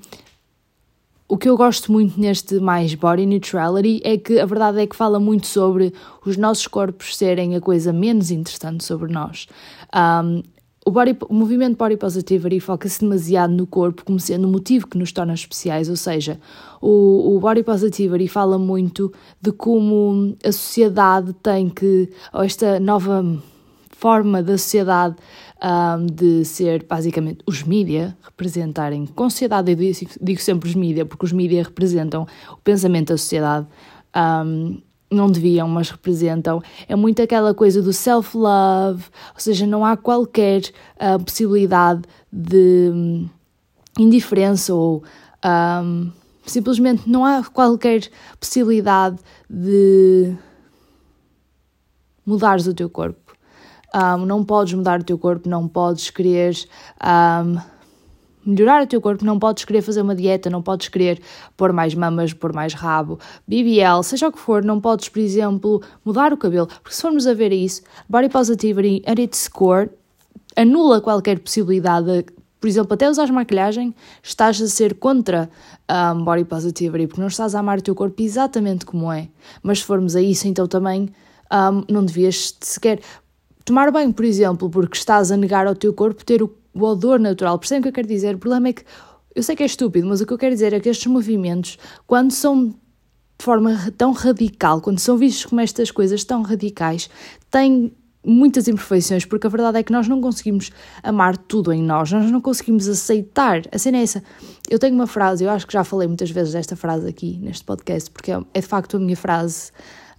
o 1.27 1.37
que 1.37 1.49
eu 1.49 1.57
gosto 1.57 1.91
muito 1.91 2.19
neste 2.19 2.59
mais 2.59 2.93
body 2.95 3.25
neutrality 3.25 4.01
é 4.03 4.17
que 4.17 4.39
a 4.39 4.45
verdade 4.45 4.79
é 4.79 4.87
que 4.87 4.95
fala 4.95 5.19
muito 5.19 5.45
sobre 5.45 5.93
os 6.25 6.37
nossos 6.37 6.67
corpos 6.67 7.17
serem 7.17 7.55
a 7.55 7.61
coisa 7.61 7.91
menos 7.91 8.31
interessante 8.31 8.83
sobre 8.83 9.11
nós. 9.11 9.47
Um, 9.93 10.41
o, 10.87 10.91
body, 10.91 11.17
o 11.27 11.33
movimento 11.33 11.75
body 11.75 11.97
positivity 11.97 12.61
foca-se 12.61 13.01
demasiado 13.01 13.51
no 13.51 13.67
corpo 13.67 14.05
como 14.05 14.17
sendo 14.21 14.47
o 14.47 14.51
motivo 14.51 14.87
que 14.87 14.97
nos 14.97 15.11
torna 15.11 15.33
especiais, 15.33 15.89
ou 15.89 15.97
seja, 15.97 16.39
o, 16.81 17.35
o 17.35 17.39
body 17.41 17.61
positivity 17.61 18.29
fala 18.29 18.57
muito 18.57 19.11
de 19.41 19.51
como 19.51 20.33
a 20.41 20.49
sociedade 20.49 21.33
tem 21.43 21.67
que, 21.67 22.09
ou 22.31 22.41
esta 22.41 22.79
nova 22.79 23.21
forma 23.89 24.41
da 24.41 24.57
sociedade 24.57 25.17
um, 25.61 26.05
de 26.05 26.45
ser 26.45 26.85
basicamente 26.85 27.39
os 27.45 27.63
mídia 27.63 28.17
representarem 28.23 29.07
com 29.07 29.29
sociedade, 29.29 29.71
eu 29.71 29.77
digo, 30.21 30.41
sempre 30.41 30.69
os 30.69 30.75
mídia, 30.75 31.05
porque 31.05 31.25
os 31.25 31.33
mídia 31.33 31.63
representam 31.63 32.25
o 32.49 32.57
pensamento 32.63 33.09
da 33.09 33.17
sociedade. 33.17 33.67
Um, 34.15 34.81
não 35.09 35.29
deviam, 35.29 35.67
mas 35.67 35.89
representam. 35.89 36.61
É 36.87 36.95
muito 36.95 37.21
aquela 37.21 37.53
coisa 37.53 37.81
do 37.81 37.93
self-love, 37.93 39.05
ou 39.33 39.39
seja, 39.39 39.65
não 39.65 39.85
há 39.85 39.95
qualquer 39.95 40.61
uh, 40.95 41.23
possibilidade 41.23 42.01
de 42.31 42.91
um, 42.93 43.29
indiferença 43.97 44.73
ou 44.73 45.03
um, 45.83 46.11
simplesmente 46.45 47.09
não 47.09 47.25
há 47.25 47.43
qualquer 47.43 48.09
possibilidade 48.39 49.17
de 49.49 50.35
mudares 52.25 52.67
o 52.67 52.73
teu 52.73 52.89
corpo. 52.89 53.35
Um, 53.95 54.25
não 54.25 54.43
podes 54.43 54.73
mudar 54.73 54.99
o 54.99 55.03
teu 55.03 55.17
corpo, 55.17 55.47
não 55.47 55.67
podes 55.67 56.09
querer 56.09 56.53
melhorar 58.47 58.83
o 58.83 58.87
teu 58.87 59.01
corpo, 59.01 59.25
não 59.25 59.37
podes 59.37 59.65
querer 59.65 59.81
fazer 59.81 60.01
uma 60.01 60.15
dieta, 60.15 60.49
não 60.49 60.61
podes 60.61 60.87
querer 60.87 61.21
pôr 61.57 61.73
mais 61.73 61.93
mamas, 61.93 62.33
pôr 62.33 62.53
mais 62.53 62.73
rabo, 62.73 63.19
BBL, 63.45 64.01
seja 64.03 64.29
o 64.29 64.31
que 64.31 64.39
for, 64.39 64.63
não 64.63 64.79
podes, 64.79 65.09
por 65.09 65.19
exemplo, 65.19 65.81
mudar 66.05 66.31
o 66.31 66.37
cabelo, 66.37 66.67
porque 66.67 66.95
se 66.95 67.01
formos 67.01 67.27
a 67.27 67.33
ver 67.33 67.51
isso, 67.51 67.81
Body 68.07 68.29
Positivity 68.29 69.03
at 69.05 69.19
its 69.19 69.47
core 69.47 69.89
anula 70.55 71.01
qualquer 71.01 71.39
possibilidade 71.39 72.05
de, 72.05 72.25
por 72.59 72.67
exemplo, 72.67 72.93
até 72.93 73.09
usar 73.09 73.31
maquilhagem, 73.31 73.93
estás 74.23 74.61
a 74.61 74.67
ser 74.67 74.95
contra 74.95 75.49
um, 75.91 76.23
Body 76.23 76.45
Positivity, 76.45 77.07
porque 77.07 77.21
não 77.21 77.27
estás 77.27 77.53
a 77.53 77.59
amar 77.59 77.79
o 77.79 77.81
teu 77.81 77.93
corpo 77.93 78.21
exatamente 78.21 78.85
como 78.85 79.11
é. 79.11 79.27
Mas 79.61 79.79
se 79.79 79.85
formos 79.85 80.15
a 80.15 80.21
isso, 80.21 80.47
então 80.47 80.67
também 80.67 81.09
um, 81.51 81.83
não 81.93 82.03
devias 82.03 82.55
sequer 82.61 82.99
tomar 83.63 83.91
banho, 83.91 84.13
por 84.13 84.25
exemplo, 84.25 84.69
porque 84.69 84.97
estás 84.97 85.31
a 85.31 85.37
negar 85.37 85.67
ao 85.67 85.75
teu 85.75 85.93
corpo 85.93 86.23
ter 86.23 86.41
o 86.41 86.47
o 86.77 86.83
odor 86.83 87.19
natural. 87.19 87.57
Percebem 87.59 87.79
o 87.79 87.83
que 87.83 87.89
eu 87.89 87.93
quero 87.93 88.07
dizer? 88.07 88.35
O 88.35 88.37
problema 88.39 88.69
é 88.69 88.73
que 88.73 88.83
eu 89.35 89.43
sei 89.43 89.55
que 89.55 89.63
é 89.63 89.65
estúpido, 89.65 90.07
mas 90.07 90.21
o 90.21 90.25
que 90.25 90.33
eu 90.33 90.37
quero 90.37 90.53
dizer 90.53 90.73
é 90.73 90.79
que 90.79 90.89
estes 90.89 91.07
movimentos, 91.07 91.77
quando 92.05 92.31
são 92.31 92.69
de 92.69 93.45
forma 93.45 93.91
tão 93.95 94.11
radical, 94.11 94.81
quando 94.81 94.99
são 94.99 95.15
vistos 95.15 95.45
como 95.45 95.61
estas 95.61 95.91
coisas 95.91 96.23
tão 96.23 96.41
radicais, 96.41 97.07
têm 97.51 97.93
muitas 98.25 98.67
imperfeições, 98.67 99.25
porque 99.25 99.47
a 99.47 99.49
verdade 99.49 99.77
é 99.77 99.83
que 99.83 99.91
nós 99.91 100.07
não 100.07 100.19
conseguimos 100.19 100.71
amar 101.03 101.37
tudo 101.37 101.71
em 101.71 101.81
nós, 101.81 102.11
nós 102.11 102.29
não 102.29 102.41
conseguimos 102.41 102.89
aceitar. 102.89 103.61
A 103.71 103.77
cena 103.77 103.97
é 103.97 104.01
essa. 104.01 104.23
Eu 104.69 104.79
tenho 104.79 104.95
uma 104.95 105.07
frase, 105.07 105.43
eu 105.43 105.49
acho 105.49 105.65
que 105.65 105.73
já 105.73 105.83
falei 105.83 106.07
muitas 106.07 106.29
vezes 106.29 106.53
desta 106.53 106.75
frase 106.75 107.07
aqui 107.07 107.37
neste 107.37 107.63
podcast, 107.63 108.09
porque 108.11 108.31
é, 108.31 108.39
é 108.53 108.59
de 108.59 108.67
facto 108.67 108.97
a 108.97 108.99
minha 108.99 109.15
frase 109.15 109.71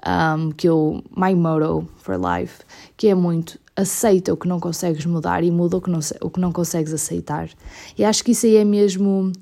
um, 0.07 0.51
que 0.53 0.69
eu, 0.69 1.03
my 1.15 1.35
motto 1.35 1.89
for 1.97 2.17
life, 2.17 2.61
que 2.97 3.09
é 3.09 3.15
muito 3.15 3.59
aceita 3.79 4.33
o 4.33 4.37
que 4.37 4.49
não 4.49 4.59
consegues 4.59 5.07
mudar 5.07 5.45
e 5.45 5.51
muda 5.51 5.77
o 5.77 5.81
que 5.81 5.91
não, 5.91 6.01
o 6.21 6.31
que 6.31 6.41
não 6.41 6.53
consegues 6.53 6.93
aceitar. 6.93 7.49
E 7.97 8.05
acho 8.05 8.25
que 8.25 8.33
isso 8.33 8.47
aí 8.47 8.57
é 8.57 8.65
mesmo. 8.65 9.33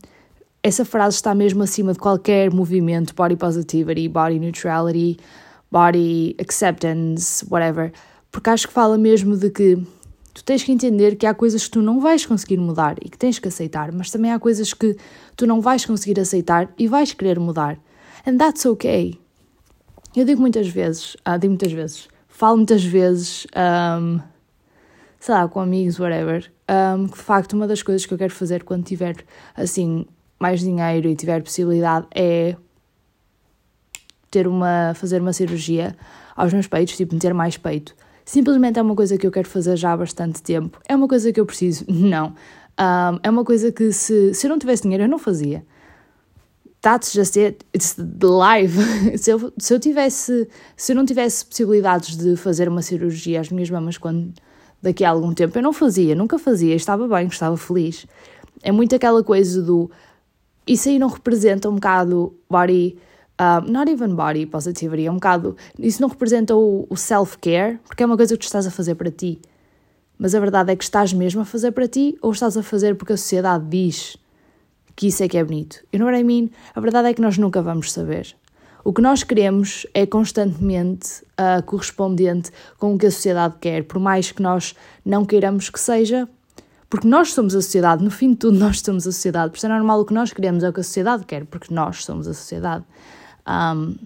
Essa 0.63 0.85
frase 0.85 1.17
está 1.17 1.35
mesmo 1.35 1.63
acima 1.63 1.93
de 1.93 1.99
qualquer 1.99 2.53
movimento, 2.53 3.15
body 3.15 3.37
positivity, 3.37 4.09
body 4.09 4.39
neutrality, 4.39 5.17
body 5.71 6.37
acceptance, 6.39 7.47
whatever 7.49 7.93
porque 8.37 8.51
acho 8.51 8.69
que 8.69 8.75
fala 8.75 8.99
mesmo 8.99 9.35
de 9.35 9.49
que 9.49 9.77
tu 10.35 10.45
tens 10.45 10.63
que 10.63 10.71
entender 10.71 11.17
que 11.17 11.25
há 11.25 11.33
coisas 11.33 11.65
que 11.65 11.71
tu 11.71 11.81
não 11.81 12.01
vais 12.01 12.27
conseguir 12.27 12.59
mudar 12.59 12.97
e 13.03 13.09
que 13.09 13.17
tens 13.17 13.39
que 13.39 13.49
aceitar, 13.49 13.91
mas 13.93 14.11
também 14.11 14.31
há 14.31 14.39
coisas 14.39 14.75
que 14.75 14.95
tu 15.35 15.47
não 15.47 15.63
vais 15.63 15.87
conseguir 15.87 16.21
aceitar 16.21 16.71
e 16.79 16.87
vais 16.87 17.15
querer 17.15 17.41
mudar. 17.41 17.79
And 18.27 18.37
that's 18.37 18.67
okay. 18.67 19.19
Eu 20.15 20.27
digo 20.27 20.39
muitas 20.39 20.69
vezes, 20.69 21.17
ah, 21.25 21.39
digo 21.39 21.53
muitas 21.53 21.73
vezes, 21.73 22.09
falo 22.37 22.59
muitas 22.59 22.85
vezes, 22.85 23.47
um, 23.57 24.21
sei 25.19 25.35
lá, 25.35 25.49
com 25.49 25.59
amigos, 25.59 25.99
whatever, 25.99 26.53
um, 26.69 27.09
que 27.09 27.17
de 27.17 27.23
facto 27.23 27.55
uma 27.55 27.67
das 27.67 27.83
coisas 27.83 28.05
que 28.05 28.13
eu 28.13 28.19
quero 28.19 28.35
fazer 28.35 28.63
quando 28.63 28.85
tiver, 28.85 29.17
assim, 29.57 30.05
mais 30.39 30.61
dinheiro 30.61 31.09
e 31.09 31.17
tiver 31.17 31.43
possibilidade 31.43 32.07
é 32.15 32.55
ter 34.31 34.47
uma, 34.47 34.93
fazer 34.95 35.23
uma 35.23 35.33
cirurgia 35.33 35.97
aos 36.37 36.53
meus 36.53 36.67
peitos, 36.67 36.95
tipo, 36.95 37.15
meter 37.15 37.33
mais 37.33 37.57
peito. 37.57 37.95
Simplesmente 38.23 38.79
é 38.79 38.83
uma 38.83 38.95
coisa 38.95 39.17
que 39.17 39.27
eu 39.27 39.31
quero 39.31 39.49
fazer 39.49 39.75
já 39.75 39.93
há 39.93 39.97
bastante 39.97 40.43
tempo. 40.43 40.79
É 40.87 40.95
uma 40.95 41.09
coisa 41.09 41.33
que 41.33 41.41
eu 41.41 41.47
preciso? 41.47 41.87
Não. 41.89 42.35
Um, 42.79 43.19
é 43.23 43.31
uma 43.31 43.47
coisa 43.47 43.73
que 43.73 43.93
se, 43.93 44.35
se 44.35 44.47
eu 44.47 44.51
não 44.51 44.59
tivesse 44.59 44.83
dinheiro 44.83 45.05
eu 45.05 45.09
não 45.09 45.19
fazia. 45.19 45.65
It. 46.87 47.65
It's 47.75 47.95
the 47.95 48.27
life. 48.27 48.77
se, 49.19 49.31
eu, 49.31 49.53
se 49.59 49.75
eu 49.75 49.81
tivesse, 49.81 50.49
se 50.77 50.93
eu 50.93 50.97
não 50.97 51.05
tivesse 51.05 51.45
possibilidades 51.45 52.17
de 52.17 52.37
fazer 52.37 52.69
uma 52.69 52.83
cirurgia 52.83 53.41
às 53.41 53.51
minhas 53.51 53.71
mamas 53.71 53.99
quando 53.99 54.33
daqui 54.81 55.05
a 55.05 55.11
algum 55.11 55.33
tempo, 55.35 55.59
eu 55.59 55.63
não 55.63 55.73
fazia, 55.73 56.15
nunca 56.15 56.39
fazia, 56.39 56.75
estava 56.75 57.09
bem, 57.09 57.27
estava 57.27 57.57
feliz. 57.57 58.07
É 58.63 58.71
muito 58.71 58.95
aquela 58.95 59.23
coisa 59.25 59.63
do 59.63 59.91
isso 60.67 60.89
aí 60.89 60.99
não 60.99 61.09
representa 61.09 61.69
um 61.69 61.75
bocado 61.75 62.35
body 62.51 62.99
um, 63.41 63.71
not 63.71 63.91
even 63.91 64.15
body 64.15 64.47
positivity, 64.47 65.07
é 65.07 65.11
um 65.11 65.15
bocado. 65.15 65.57
Isso 65.79 66.01
não 66.01 66.09
representa 66.09 66.55
o, 66.55 66.87
o 66.89 66.97
self-care, 66.97 67.79
porque 67.87 68.03
é 68.03 68.07
uma 68.07 68.17
coisa 68.17 68.35
que 68.35 68.41
tu 68.41 68.47
estás 68.47 68.67
a 68.67 68.71
fazer 68.71 68.95
para 68.95 69.11
ti. 69.11 69.41
Mas 70.19 70.35
a 70.35 70.41
verdade 70.41 70.73
é 70.73 70.77
que 70.77 70.83
estás 70.83 71.13
mesmo 71.13 71.43
a 71.43 71.45
fazer 71.45 71.73
para 71.73 71.87
ti 71.87 72.17
ou 72.23 72.33
estás 72.33 72.57
a 72.57 72.63
fazer 72.63 72.97
porque 72.97 73.13
a 73.13 73.17
sociedade 73.17 73.65
diz 73.69 74.17
que 74.97 75.09
isso 75.09 75.23
é 75.23 75.29
que 75.29 75.37
é 75.37 75.45
bonito. 75.45 75.85
You 75.93 76.01
know 76.01 76.09
what 76.09 76.19
I 76.19 76.25
mean? 76.25 76.51
A 76.75 76.81
verdade 76.81 77.09
é 77.09 77.15
que 77.15 77.21
nós 77.21 77.37
nunca 77.39 77.63
vamos 77.63 77.93
saber. 77.93 78.35
O 78.83 78.93
que 78.93 79.03
nós 79.03 79.23
queremos 79.23 79.87
é 79.93 80.07
constantemente 80.07 81.23
uh, 81.33 81.63
correspondente 81.65 82.51
com 82.79 82.95
o 82.95 82.99
que 82.99 83.07
a 83.07 83.11
sociedade 83.11 83.57
quer, 83.61 83.85
por 83.85 83.99
mais 83.99 84.33
que 84.33 84.41
nós 84.41 84.75
não 85.05 85.25
queiramos 85.25 85.69
que 85.69 85.81
seja, 85.81 86.29
porque 86.89 87.07
nós 87.07 87.33
somos 87.33 87.55
a 87.55 87.61
sociedade, 87.61 88.05
no 88.05 88.13
fim 88.13 88.31
de 88.31 88.37
tudo, 88.37 88.57
nós 88.61 88.81
somos 88.81 89.07
a 89.07 89.13
sociedade. 89.13 89.51
Por 89.51 89.57
isso 89.57 89.67
é 89.67 89.69
normal 89.69 90.01
o 90.01 90.05
que 90.05 90.15
nós 90.15 90.33
queremos 90.33 90.63
é 90.63 90.69
o 90.69 90.73
que 90.73 90.81
a 90.81 90.85
sociedade 90.85 91.27
quer, 91.27 91.45
porque 91.47 91.75
nós 91.75 92.05
somos 92.05 92.29
a 92.29 92.33
sociedade. 92.33 92.85
Um, 93.47 93.97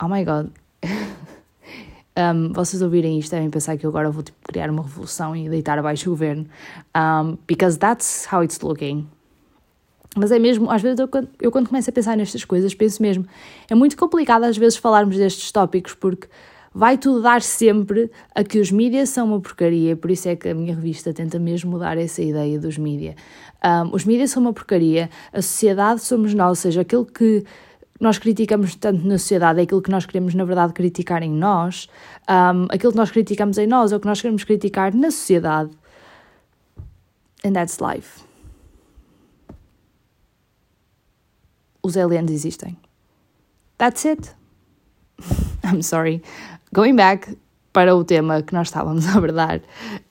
oh 0.00 0.08
my 0.08 0.24
god. 0.24 0.50
um, 2.16 2.52
vocês 2.52 2.80
ouvirem 2.80 3.18
isto 3.18 3.32
devem 3.32 3.50
pensar 3.50 3.76
que 3.76 3.84
eu 3.84 3.90
agora 3.90 4.08
vou 4.08 4.22
tipo, 4.22 4.38
criar 4.44 4.70
uma 4.70 4.84
revolução 4.84 5.34
e 5.34 5.48
deitar 5.48 5.78
abaixo 5.80 6.08
o 6.08 6.12
governo. 6.12 6.46
Um, 6.96 7.36
because 7.46 7.76
that's 7.76 8.26
how 8.32 8.42
it's 8.42 8.60
looking. 8.60 9.08
Mas 10.14 10.30
é 10.30 10.38
mesmo, 10.38 10.70
às 10.70 10.80
vezes 10.80 10.98
eu, 11.00 11.08
eu 11.40 11.50
quando 11.50 11.68
começo 11.68 11.90
a 11.90 11.92
pensar 11.92 12.16
nestas 12.16 12.44
coisas, 12.44 12.72
penso 12.74 13.02
mesmo, 13.02 13.26
é 13.68 13.74
muito 13.74 13.96
complicado 13.96 14.44
às 14.44 14.56
vezes 14.56 14.76
falarmos 14.76 15.16
destes 15.16 15.50
tópicos 15.50 15.94
porque 15.94 16.28
vai 16.74 16.98
tudo 16.98 17.22
dar 17.22 17.40
sempre 17.40 18.10
a 18.34 18.42
que 18.42 18.58
os 18.58 18.70
mídias 18.70 19.08
são 19.08 19.26
uma 19.28 19.40
porcaria, 19.40 19.96
por 19.96 20.10
isso 20.10 20.28
é 20.28 20.34
que 20.34 20.48
a 20.48 20.54
minha 20.54 20.74
revista 20.74 21.12
tenta 21.12 21.38
mesmo 21.38 21.70
mudar 21.70 21.96
essa 21.96 22.20
ideia 22.20 22.58
dos 22.58 22.76
mídias. 22.76 23.14
Um, 23.64 23.94
os 23.94 24.04
mídias 24.04 24.32
são 24.32 24.42
uma 24.42 24.52
porcaria, 24.52 25.08
a 25.32 25.40
sociedade 25.40 26.00
somos 26.00 26.34
nós, 26.34 26.48
ou 26.50 26.54
seja, 26.56 26.80
aquilo 26.80 27.06
que 27.06 27.44
nós 28.00 28.18
criticamos 28.18 28.74
tanto 28.74 29.06
na 29.06 29.18
sociedade 29.18 29.60
é 29.60 29.62
aquilo 29.62 29.80
que 29.80 29.90
nós 29.90 30.04
queremos, 30.04 30.34
na 30.34 30.44
verdade, 30.44 30.72
criticar 30.72 31.22
em 31.22 31.30
nós, 31.30 31.88
um, 32.28 32.64
aquilo 32.68 32.90
que 32.90 32.98
nós 32.98 33.10
criticamos 33.10 33.56
em 33.56 33.68
nós 33.68 33.92
é 33.92 33.96
o 33.96 34.00
que 34.00 34.06
nós 34.06 34.20
queremos 34.20 34.42
criticar 34.42 34.92
na 34.92 35.12
sociedade. 35.12 35.70
And 37.44 37.52
that's 37.52 37.78
life. 37.78 38.33
Os 41.84 41.96
aliens 41.96 42.30
existem. 42.30 42.76
That's 43.76 44.06
it. 44.06 44.30
I'm 45.62 45.82
sorry. 45.82 46.22
Going 46.72 46.96
back, 46.96 47.36
para 47.74 47.94
o 47.94 48.04
tema 48.04 48.40
que 48.40 48.54
nós 48.54 48.68
estávamos 48.68 49.04
a 49.10 49.18
abordar. 49.18 49.60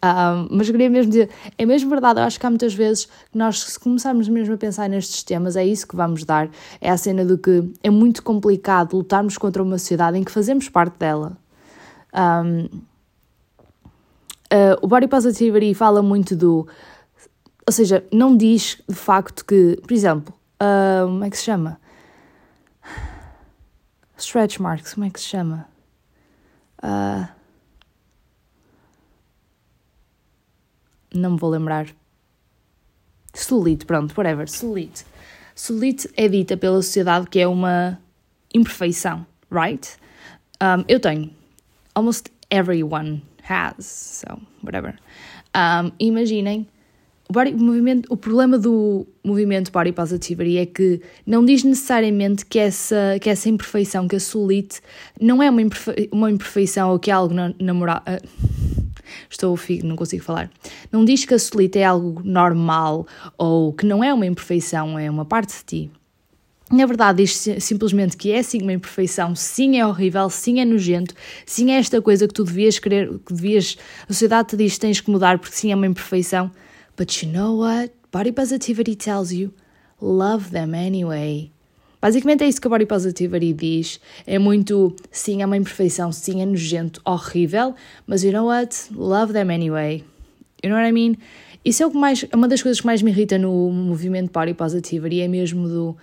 Um, 0.04 0.50
mas 0.52 0.70
queria 0.70 0.90
mesmo 0.90 1.10
dizer, 1.10 1.30
é 1.58 1.66
mesmo 1.66 1.90
verdade, 1.90 2.20
eu 2.20 2.26
acho 2.26 2.40
que 2.40 2.46
há 2.46 2.50
muitas 2.50 2.74
vezes 2.76 3.06
que 3.06 3.38
nós, 3.38 3.64
se 3.64 3.80
começarmos 3.80 4.28
mesmo 4.28 4.54
a 4.54 4.58
pensar 4.58 4.88
nestes 4.90 5.24
temas, 5.24 5.56
é 5.56 5.66
isso 5.66 5.88
que 5.88 5.96
vamos 5.96 6.26
dar. 6.26 6.50
É 6.80 6.92
a 6.92 6.98
cena 6.98 7.26
do 7.26 7.38
que 7.38 7.72
é 7.82 7.90
muito 7.90 8.22
complicado 8.22 8.96
lutarmos 8.96 9.38
contra 9.38 9.64
uma 9.64 9.80
sociedade 9.80 10.18
em 10.18 10.24
que 10.24 10.32
fazemos 10.32 10.68
parte 10.68 11.00
dela. 11.00 11.38
Um, 12.14 12.66
uh, 14.52 14.78
o 14.82 14.88
Body 14.88 15.08
Positivity 15.08 15.74
fala 15.74 16.04
muito 16.04 16.36
do. 16.36 16.68
Ou 17.66 17.72
seja, 17.72 18.04
não 18.12 18.36
diz 18.36 18.82
de 18.88 18.96
facto 18.96 19.46
que, 19.46 19.80
por 19.82 19.94
exemplo, 19.94 20.34
uh, 20.62 21.06
como 21.06 21.24
é 21.24 21.30
que 21.30 21.38
se 21.38 21.44
chama? 21.44 21.80
Stretch 24.18 24.60
marks, 24.60 24.94
como 24.94 25.06
é 25.06 25.10
que 25.10 25.20
se 25.20 25.28
chama? 25.28 25.68
Uh, 26.84 27.28
não 31.14 31.32
me 31.32 31.38
vou 31.38 31.50
lembrar. 31.50 31.88
Solite, 33.34 33.86
pronto, 33.86 34.14
whatever, 34.16 34.48
solite. 34.48 35.06
Solite 35.56 36.10
é 36.16 36.28
dita 36.28 36.58
pela 36.58 36.82
sociedade 36.82 37.28
que 37.28 37.40
é 37.40 37.48
uma 37.48 38.00
imperfeição, 38.54 39.26
right? 39.52 39.98
Um, 40.62 40.84
eu 40.88 41.00
tenho. 41.00 41.32
Almost 41.96 42.32
everyone 42.50 43.24
has, 43.44 43.86
so 43.86 44.40
whatever. 44.64 44.98
Um, 45.56 45.92
imaginem, 46.00 46.68
o, 47.34 47.54
body, 47.54 47.56
o, 48.10 48.14
o 48.14 48.18
problema 48.18 48.60
do 48.60 49.08
movimento 49.24 49.72
Body 49.72 49.92
Positivity 49.92 50.58
é 50.58 50.66
que 50.66 51.02
não 51.26 51.44
diz 51.44 51.64
necessariamente 51.64 52.46
que 52.46 52.60
essa, 52.60 53.18
que 53.20 53.30
essa 53.30 53.50
imperfeição, 53.50 54.08
que 54.08 54.16
a 54.16 54.20
solite, 54.20 54.82
não 55.20 55.42
é 55.42 55.50
uma, 55.50 55.62
imperfe, 55.62 56.10
uma 56.12 56.30
imperfeição 56.30 56.92
ou 56.92 57.00
que 57.00 57.10
é 57.10 57.14
algo 57.14 57.34
namoral. 57.60 58.04
Uh, 58.08 58.54
estou 59.30 59.56
figo, 59.58 59.88
não 59.88 59.96
consigo 59.96 60.24
falar. 60.24 60.50
Não 60.92 61.04
diz 61.04 61.26
que 61.26 61.34
a 61.34 61.40
solita 61.40 61.80
é 61.80 61.84
algo 61.84 62.22
normal 62.24 63.08
ou 63.38 63.74
que 63.74 63.86
não 63.86 64.04
é 64.04 64.14
uma 64.14 64.26
imperfeição, 64.26 65.00
é 65.00 65.10
uma 65.10 65.26
parte 65.26 65.58
de 65.58 65.64
ti. 65.64 65.92
Na 66.72 66.86
verdade, 66.86 67.24
diz 67.24 67.48
simplesmente 67.60 68.18
que 68.18 68.32
é 68.32 68.42
sim 68.42 68.62
uma 68.62 68.74
imperfeição, 68.74 69.36
sim 69.36 69.78
é 69.78 69.86
horrível, 69.86 70.30
sim 70.30 70.60
é 70.60 70.66
nojento, 70.66 71.14
sim 71.46 71.72
é 71.72 71.78
esta 71.78 72.02
coisa 72.02 72.28
que 72.28 72.34
tu 72.34 72.44
devias 72.44 72.80
querer, 72.80 73.10
que 73.20 73.34
devias. 73.34 73.78
A 74.04 74.14
sociedade 74.14 74.50
te 74.50 74.58
diz 74.58 74.74
que 74.74 74.80
tens 74.80 75.00
que 75.00 75.12
mudar 75.12 75.38
porque 75.38 75.56
sim 75.56 75.72
é 75.72 75.76
uma 75.76 75.86
imperfeição. 75.86 76.52
But 76.96 77.24
you 77.24 77.32
know 77.32 77.58
what? 77.60 77.92
Body 78.12 78.32
positivity 78.32 78.96
tells 78.96 79.32
you 79.34 79.54
love 80.00 80.52
them 80.52 80.76
anyway. 80.76 81.52
Basicamente 82.04 82.44
é 82.44 82.50
isso 82.50 82.60
que 82.60 82.68
a 82.68 82.70
Body 82.70 82.86
Positivity 82.86 83.54
diz. 83.54 84.00
É 84.28 84.38
muito, 84.38 84.94
sim, 85.10 85.42
é 85.42 85.46
uma 85.46 85.56
imperfeição, 85.56 86.12
sim, 86.12 86.42
é 86.42 86.46
nojento, 86.46 87.02
horrível, 87.06 87.74
mas 88.06 88.26
you 88.26 88.34
know 88.34 88.48
what? 88.48 88.76
Love 88.94 89.32
them 89.32 89.50
anyway. 89.50 90.04
You 90.62 90.70
know 90.70 90.78
what 90.78 90.90
I 90.90 90.92
mean? 90.92 91.16
Isso 91.64 91.82
é 91.82 91.86
o 91.86 91.92
que 91.92 91.98
mais, 91.98 92.26
uma 92.34 92.50
das 92.50 92.62
coisas 92.62 92.82
que 92.82 92.86
mais 92.86 93.02
me 93.02 93.10
irrita 93.10 93.38
no 93.38 93.72
movimento 93.72 94.34
Body 94.34 94.54
Positivity, 94.54 95.22
é 95.22 95.30
mesmo 95.30 95.70
do. 95.70 95.98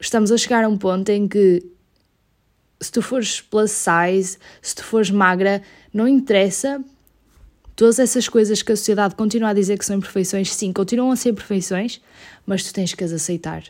Estamos 0.00 0.32
a 0.32 0.36
chegar 0.36 0.64
a 0.64 0.68
um 0.68 0.76
ponto 0.76 1.08
em 1.10 1.28
que 1.28 1.62
se 2.80 2.90
tu 2.90 3.00
fores 3.00 3.40
plus 3.40 3.70
size, 3.70 4.38
se 4.60 4.74
tu 4.74 4.82
fores 4.82 5.12
magra, 5.12 5.62
não 5.94 6.08
interessa. 6.08 6.84
Todas 7.76 7.98
essas 7.98 8.26
coisas 8.28 8.62
que 8.62 8.72
a 8.72 8.76
sociedade 8.76 9.14
continua 9.14 9.50
a 9.50 9.54
dizer 9.54 9.78
que 9.78 9.84
são 9.84 9.96
imperfeições, 9.96 10.52
sim, 10.52 10.72
continuam 10.72 11.12
a 11.12 11.16
ser 11.16 11.28
imperfeições, 11.28 12.00
mas 12.46 12.64
tu 12.64 12.72
tens 12.72 12.94
que 12.94 13.04
as 13.04 13.12
aceitar. 13.12 13.64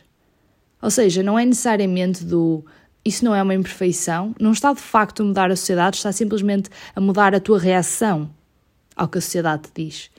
Ou 0.81 0.89
seja, 0.89 1.21
não 1.21 1.37
é 1.37 1.45
necessariamente 1.45 2.23
do 2.23 2.63
isso 3.03 3.23
não 3.23 3.33
é 3.33 3.41
uma 3.41 3.53
imperfeição, 3.53 4.35
não 4.37 4.51
está 4.51 4.73
de 4.73 4.81
facto 4.81 5.21
a 5.21 5.25
mudar 5.25 5.49
a 5.49 5.55
sociedade, 5.55 5.95
está 5.95 6.11
simplesmente 6.11 6.69
a 6.93 6.99
mudar 6.99 7.33
a 7.33 7.39
tua 7.39 7.57
reação 7.57 8.29
ao 8.95 9.07
que 9.07 9.17
a 9.17 9.21
sociedade 9.21 9.69
te 9.69 9.85
diz. 9.85 10.11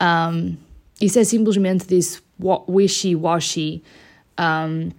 Um, 0.00 0.56
isso 1.00 1.18
é 1.18 1.24
simplesmente 1.24 1.86
disso 1.88 2.22
wishy-washy. 2.68 3.82
Um, 4.38 4.90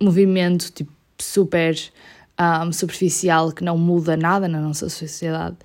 movimento 0.00 0.70
tipo, 0.70 0.92
super 1.18 1.74
um, 2.40 2.72
superficial 2.72 3.52
que 3.52 3.64
não 3.64 3.78
muda 3.78 4.16
nada 4.16 4.48
na 4.48 4.60
nossa 4.60 4.88
sociedade. 4.88 5.56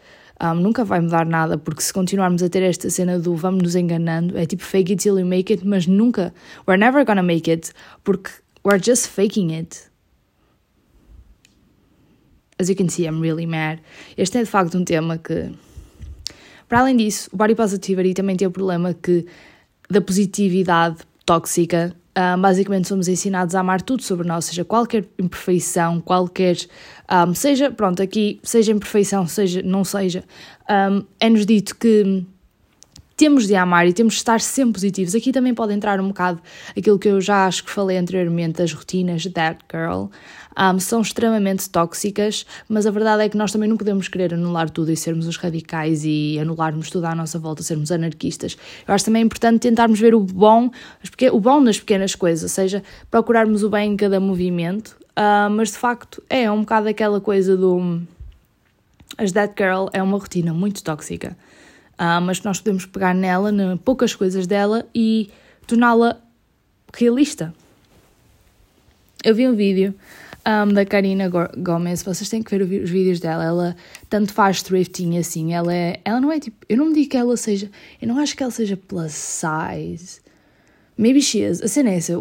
Um, 0.41 0.55
nunca 0.55 0.83
vai 0.83 0.99
mudar 0.99 1.25
nada, 1.25 1.57
porque 1.57 1.81
se 1.81 1.93
continuarmos 1.93 2.41
a 2.41 2.49
ter 2.49 2.63
esta 2.63 2.89
cena 2.89 3.19
do 3.19 3.35
vamos 3.35 3.61
nos 3.61 3.75
enganando, 3.75 4.37
é 4.37 4.45
tipo 4.45 4.63
fake 4.63 4.93
it 4.93 5.03
till 5.03 5.19
you 5.19 5.25
make 5.25 5.53
it, 5.53 5.65
mas 5.65 5.85
nunca, 5.85 6.33
we're 6.67 6.79
never 6.79 7.05
gonna 7.05 7.21
make 7.21 7.49
it, 7.51 7.71
porque 8.03 8.31
we're 8.65 8.81
just 8.83 9.07
faking 9.07 9.53
it. 9.53 9.91
As 12.59 12.69
you 12.69 12.75
can 12.75 12.89
see, 12.89 13.05
I'm 13.05 13.21
really 13.21 13.45
mad. 13.45 13.79
Este 14.17 14.39
é 14.39 14.43
de 14.43 14.49
facto 14.49 14.77
um 14.77 14.83
tema 14.83 15.17
que, 15.17 15.51
para 16.67 16.79
além 16.79 16.97
disso, 16.97 17.29
o 17.31 17.37
body 17.37 17.53
positivity 17.53 18.13
também 18.13 18.35
tem 18.35 18.47
o 18.47 18.51
problema 18.51 18.93
que 18.93 19.25
da 19.89 20.01
positividade 20.01 20.97
tóxica 21.25 21.95
um, 22.18 22.41
basicamente 22.41 22.88
somos 22.88 23.08
ensinados 23.08 23.56
a 23.56 23.62
amar 23.62 23.82
tudo 23.82 24.03
sobre 24.03 24.27
nós, 24.27 24.46
seja 24.46 24.65
qualquer 24.65 25.06
imperfeição, 25.18 26.01
qualquer. 26.01 26.58
Um, 27.10 27.34
seja, 27.34 27.72
pronto, 27.72 28.01
aqui, 28.01 28.39
seja 28.44 28.72
imperfeição, 28.72 29.25
seja 29.27 29.62
não 29.62 29.84
seja, 29.84 30.24
um, 30.70 31.03
é-nos 31.20 31.46
dito 31.46 31.75
que 31.75 32.25
temos 33.22 33.46
de 33.46 33.56
amar 33.56 33.88
e 33.88 33.94
temos 33.94 34.15
de 34.15 34.20
estar 34.20 34.41
sempre 34.41 34.74
positivos. 34.74 35.13
Aqui 35.13 35.32
também 35.32 35.53
pode 35.53 35.74
entrar 35.74 36.00
um 36.01 36.08
bocado 36.08 36.41
aquilo 36.75 36.98
que 36.98 37.08
eu 37.08 37.22
já 37.22 37.46
acho 37.46 37.63
que 37.63 37.70
falei 37.70 37.98
anteriormente, 37.98 38.62
as 38.62 38.74
rotinas 38.74 39.24
That 39.25 39.60
Girl. 39.72 40.06
Um, 40.58 40.79
são 40.79 41.01
extremamente 41.01 41.70
tóxicas, 41.70 42.46
mas 42.67 42.86
a 42.86 42.91
verdade 42.91 43.24
é 43.24 43.29
que 43.29 43.38
nós 43.38 43.51
também 43.51 43.70
não 43.70 43.77
podemos 43.77 44.08
querer 44.08 44.34
anular 44.34 44.70
tudo 44.70 44.91
e 44.91 44.98
sermos 44.98 45.27
os 45.27 45.38
radicais 45.38 46.03
e 46.03 46.38
anularmos 46.39 46.89
tudo 46.89 47.05
à 47.05 47.15
nossa 47.15 47.39
volta, 47.39 47.63
sermos 47.63 47.91
anarquistas. 47.91 48.58
Eu 48.88 48.93
acho 48.93 49.05
também 49.05 49.24
importante 49.24 49.60
tentarmos 49.60 50.00
ver 50.00 50.13
o 50.13 50.20
bom, 50.20 50.70
o 51.31 51.39
bom 51.39 51.62
nas 51.62 51.79
pequenas 51.79 52.15
coisas, 52.15 52.43
ou 52.43 52.50
seja, 52.50 52.84
procurarmos 53.10 53.63
o 53.63 53.70
bem 53.70 53.93
em 53.93 53.98
cada 53.98 54.20
movimento, 54.20 54.98
uh, 55.12 55.50
mas 55.50 55.72
de 55.72 55.77
facto 55.77 56.22
é 56.29 56.51
um 56.51 56.62
bocado 56.62 56.89
aquela 56.89 57.22
coisa 57.22 57.55
do. 57.55 58.01
As 59.17 59.31
That 59.31 59.53
Girl 59.58 59.88
é 59.93 60.01
uma 60.01 60.17
rotina 60.17 60.53
muito 60.53 60.84
tóxica 60.84 61.38
uh, 62.01 62.20
mas 62.20 62.41
nós 62.41 62.60
podemos 62.60 62.86
pegar 62.88 63.13
nela, 63.13 63.51
em 63.51 63.77
poucas 63.77 64.15
coisas 64.15 64.48
dela 64.48 64.86
e 64.93 65.29
torná-la 65.67 66.17
realista. 66.93 67.53
Eu 69.24 69.36
vi 69.36 69.48
um 69.48 69.55
vídeo 69.55 69.93
um, 70.45 70.74
da 70.74 70.86
Karina 70.86 71.29
Gomes, 71.29 72.03
vocês 72.03 72.29
têm 72.29 72.41
que 72.41 72.57
ver 72.57 72.83
os 72.83 72.89
vídeos 72.89 73.19
dela. 73.19 73.43
Ela 73.43 73.75
tanto 74.10 74.33
faz 74.33 74.62
thrifting 74.62 75.17
assim, 75.17 75.53
ela 75.53 75.74
é, 75.74 76.00
ela 76.03 76.19
não 76.19 76.31
é 76.31 76.39
tipo, 76.39 76.65
eu 76.67 76.77
não 76.77 76.91
digo 76.91 77.10
que 77.10 77.17
ela 77.17 77.38
seja, 77.38 77.69
eu 78.01 78.07
não 78.07 78.17
acho 78.17 78.36
que 78.36 78.43
ela 78.43 78.51
seja 78.51 78.75
plus 78.75 79.13
size. 79.13 80.21
Maybe 80.98 81.21
she 81.21 81.39
is. 81.39 81.62
A 81.62 81.67
cena 81.67 81.89
é 81.89 81.95
essa, 81.95 82.13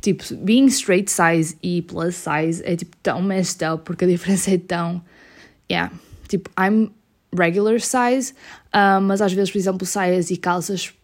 tipo, 0.00 0.22
being 0.36 0.66
straight 0.66 1.10
size 1.10 1.56
e 1.62 1.82
plus 1.82 2.14
size 2.14 2.62
é 2.64 2.76
tipo 2.76 2.96
tão 3.02 3.22
messed 3.22 3.64
up 3.64 3.82
porque 3.84 4.04
a 4.04 4.08
diferença 4.08 4.52
é 4.52 4.58
tão. 4.58 5.02
Yeah. 5.70 5.92
Tipo, 6.28 6.50
I'm 6.58 6.90
regular 7.36 7.80
size, 7.80 8.32
uh, 8.72 9.00
mas 9.00 9.20
às 9.20 9.32
vezes, 9.32 9.50
por 9.50 9.58
exemplo, 9.58 9.86
saias 9.86 10.30
e 10.30 10.36
calças, 10.36 10.94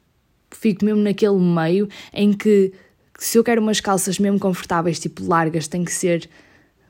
fico 0.50 0.84
mesmo 0.84 1.02
naquele 1.02 1.38
meio 1.38 1.88
em 2.12 2.32
que 2.32 2.72
se 3.20 3.36
eu 3.36 3.44
quero 3.44 3.60
umas 3.60 3.80
calças 3.80 4.18
mesmo 4.18 4.40
confortáveis, 4.40 4.98
tipo 4.98 5.22
largas, 5.22 5.68
tem 5.68 5.84
que 5.84 5.92
ser 5.92 6.28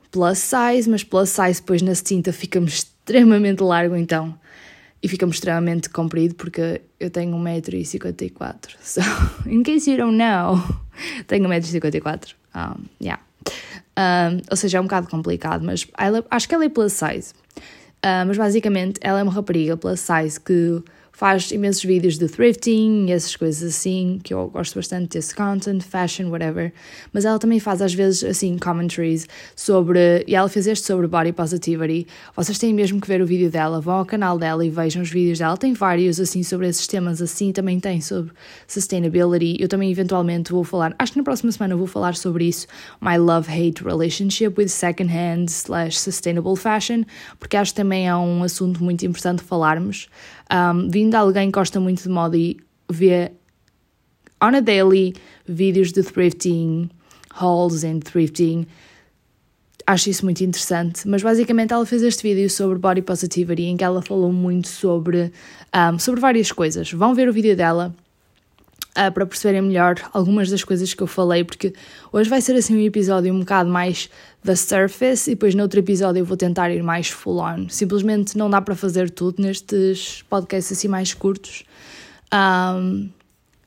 plus 0.09 0.39
size, 0.39 0.89
mas 0.89 1.03
plus 1.03 1.29
size 1.29 1.59
depois 1.59 1.81
na 1.81 1.93
cinta 1.93 2.31
fica-me 2.31 2.67
extremamente 2.71 3.61
largo 3.61 3.97
então 3.97 4.33
e 5.03 5.09
fica-me 5.09 5.33
extremamente 5.33 5.89
comprido 5.89 6.35
porque 6.35 6.81
eu 6.99 7.09
tenho 7.09 7.35
1,54m. 7.35 8.55
So, 8.81 9.01
in 9.45 9.61
case 9.61 9.91
you 9.91 9.97
don't 9.97 10.17
know, 10.17 10.57
tenho 11.27 11.49
1,54m. 11.49 12.33
Um, 12.55 12.85
yeah. 13.01 13.21
Um, 13.97 14.41
ou 14.49 14.55
seja, 14.55 14.77
é 14.77 14.81
um 14.81 14.85
bocado 14.85 15.09
complicado, 15.09 15.65
mas 15.65 15.85
ela, 15.97 16.23
acho 16.31 16.47
que 16.47 16.55
ela 16.55 16.63
é 16.63 16.69
plus 16.69 16.93
size. 16.93 17.33
Uh, 18.05 18.25
mas 18.25 18.37
basicamente 18.37 18.99
ela 19.03 19.19
é 19.19 19.23
uma 19.23 19.33
rapariga 19.33 19.75
plus 19.75 19.99
size 19.99 20.39
que 20.39 20.81
faz 21.21 21.51
imensos 21.51 21.83
vídeos 21.83 22.17
de 22.17 22.27
thrifting 22.27 23.11
essas 23.11 23.35
coisas 23.35 23.75
assim, 23.75 24.19
que 24.23 24.33
eu 24.33 24.47
gosto 24.47 24.73
bastante 24.73 25.09
desse 25.09 25.35
content, 25.35 25.79
fashion, 25.83 26.31
whatever. 26.31 26.73
Mas 27.13 27.25
ela 27.25 27.37
também 27.37 27.59
faz 27.59 27.79
às 27.79 27.93
vezes 27.93 28.23
assim 28.23 28.57
commentaries 28.57 29.27
sobre. 29.55 30.25
E 30.25 30.33
ela 30.33 30.49
fez 30.49 30.65
este 30.65 30.83
sobre 30.83 31.05
body 31.05 31.31
positivity. 31.31 32.07
Vocês 32.35 32.57
têm 32.57 32.73
mesmo 32.73 32.99
que 32.99 33.07
ver 33.07 33.21
o 33.21 33.25
vídeo 33.27 33.51
dela, 33.51 33.79
vão 33.79 33.97
ao 33.97 34.05
canal 34.05 34.39
dela 34.39 34.65
e 34.65 34.71
vejam 34.71 35.03
os 35.03 35.11
vídeos 35.11 35.37
dela. 35.37 35.55
Tem 35.55 35.73
vários 35.73 36.19
assim 36.19 36.41
sobre 36.41 36.67
esses 36.67 36.87
temas 36.87 37.21
assim, 37.21 37.51
também 37.51 37.79
tem 37.79 38.01
sobre 38.01 38.31
sustainability. 38.65 39.57
Eu 39.59 39.67
também 39.67 39.91
eventualmente 39.91 40.51
vou 40.51 40.63
falar, 40.63 40.95
acho 40.97 41.11
que 41.11 41.19
na 41.19 41.23
próxima 41.23 41.51
semana 41.51 41.75
eu 41.75 41.77
vou 41.77 41.85
falar 41.85 42.15
sobre 42.15 42.45
isso, 42.45 42.65
my 42.99 43.19
love-hate 43.19 43.83
relationship 43.83 44.55
with 44.57 44.69
second-hand 44.69 45.45
slash 45.49 45.99
sustainable 45.99 46.55
fashion, 46.55 47.03
porque 47.37 47.57
acho 47.57 47.73
que 47.73 47.77
também 47.77 48.07
é 48.07 48.15
um 48.15 48.41
assunto 48.41 48.83
muito 48.83 49.05
importante 49.05 49.43
falarmos. 49.43 50.09
Um, 50.51 50.89
vindo 50.89 51.15
alguém 51.15 51.49
que 51.49 51.57
gosta 51.57 51.79
muito 51.79 52.03
de 52.03 52.09
moda 52.09 52.37
e 52.37 52.57
vê 52.89 53.31
on 54.41 54.55
a 54.55 54.59
daily 54.59 55.13
vídeos 55.47 55.93
de 55.93 56.03
thrifting, 56.03 56.89
hauls 57.33 57.83
and 57.83 57.99
thrifting, 57.99 58.67
acho 59.87 60.09
isso 60.09 60.25
muito 60.25 60.43
interessante. 60.43 61.07
Mas 61.07 61.23
basicamente 61.23 61.71
ela 61.71 61.85
fez 61.85 62.01
este 62.01 62.23
vídeo 62.23 62.49
sobre 62.49 62.77
body 62.77 63.01
positivity 63.01 63.63
em 63.63 63.77
que 63.77 63.83
ela 63.83 64.01
falou 64.01 64.33
muito 64.33 64.67
sobre, 64.67 65.31
um, 65.73 65.99
sobre 65.99 66.19
várias 66.19 66.51
coisas. 66.51 66.91
Vão 66.91 67.15
ver 67.15 67.29
o 67.29 67.33
vídeo 67.33 67.55
dela 67.55 67.95
uh, 68.91 69.11
para 69.11 69.25
perceberem 69.25 69.61
melhor 69.61 69.95
algumas 70.13 70.49
das 70.49 70.63
coisas 70.63 70.93
que 70.93 71.01
eu 71.01 71.07
falei, 71.07 71.43
porque 71.43 71.73
hoje 72.11 72.29
vai 72.29 72.41
ser 72.41 72.55
assim 72.55 72.75
um 72.75 72.85
episódio 72.85 73.33
um 73.33 73.39
bocado 73.39 73.69
mais 73.69 74.09
da 74.43 74.55
surface 74.55 75.31
e 75.31 75.35
depois 75.35 75.53
no 75.55 75.63
outro 75.63 75.79
episódio 75.79 76.19
eu 76.19 76.25
vou 76.25 76.37
tentar 76.37 76.71
ir 76.71 76.83
mais 76.83 77.09
full 77.09 77.39
on. 77.39 77.69
Simplesmente 77.69 78.37
não 78.37 78.49
dá 78.49 78.61
para 78.61 78.75
fazer 78.75 79.09
tudo 79.09 79.41
nestes 79.41 80.23
podcasts 80.29 80.77
assim 80.77 80.87
mais 80.87 81.13
curtos. 81.13 81.63
Um, 82.33 83.09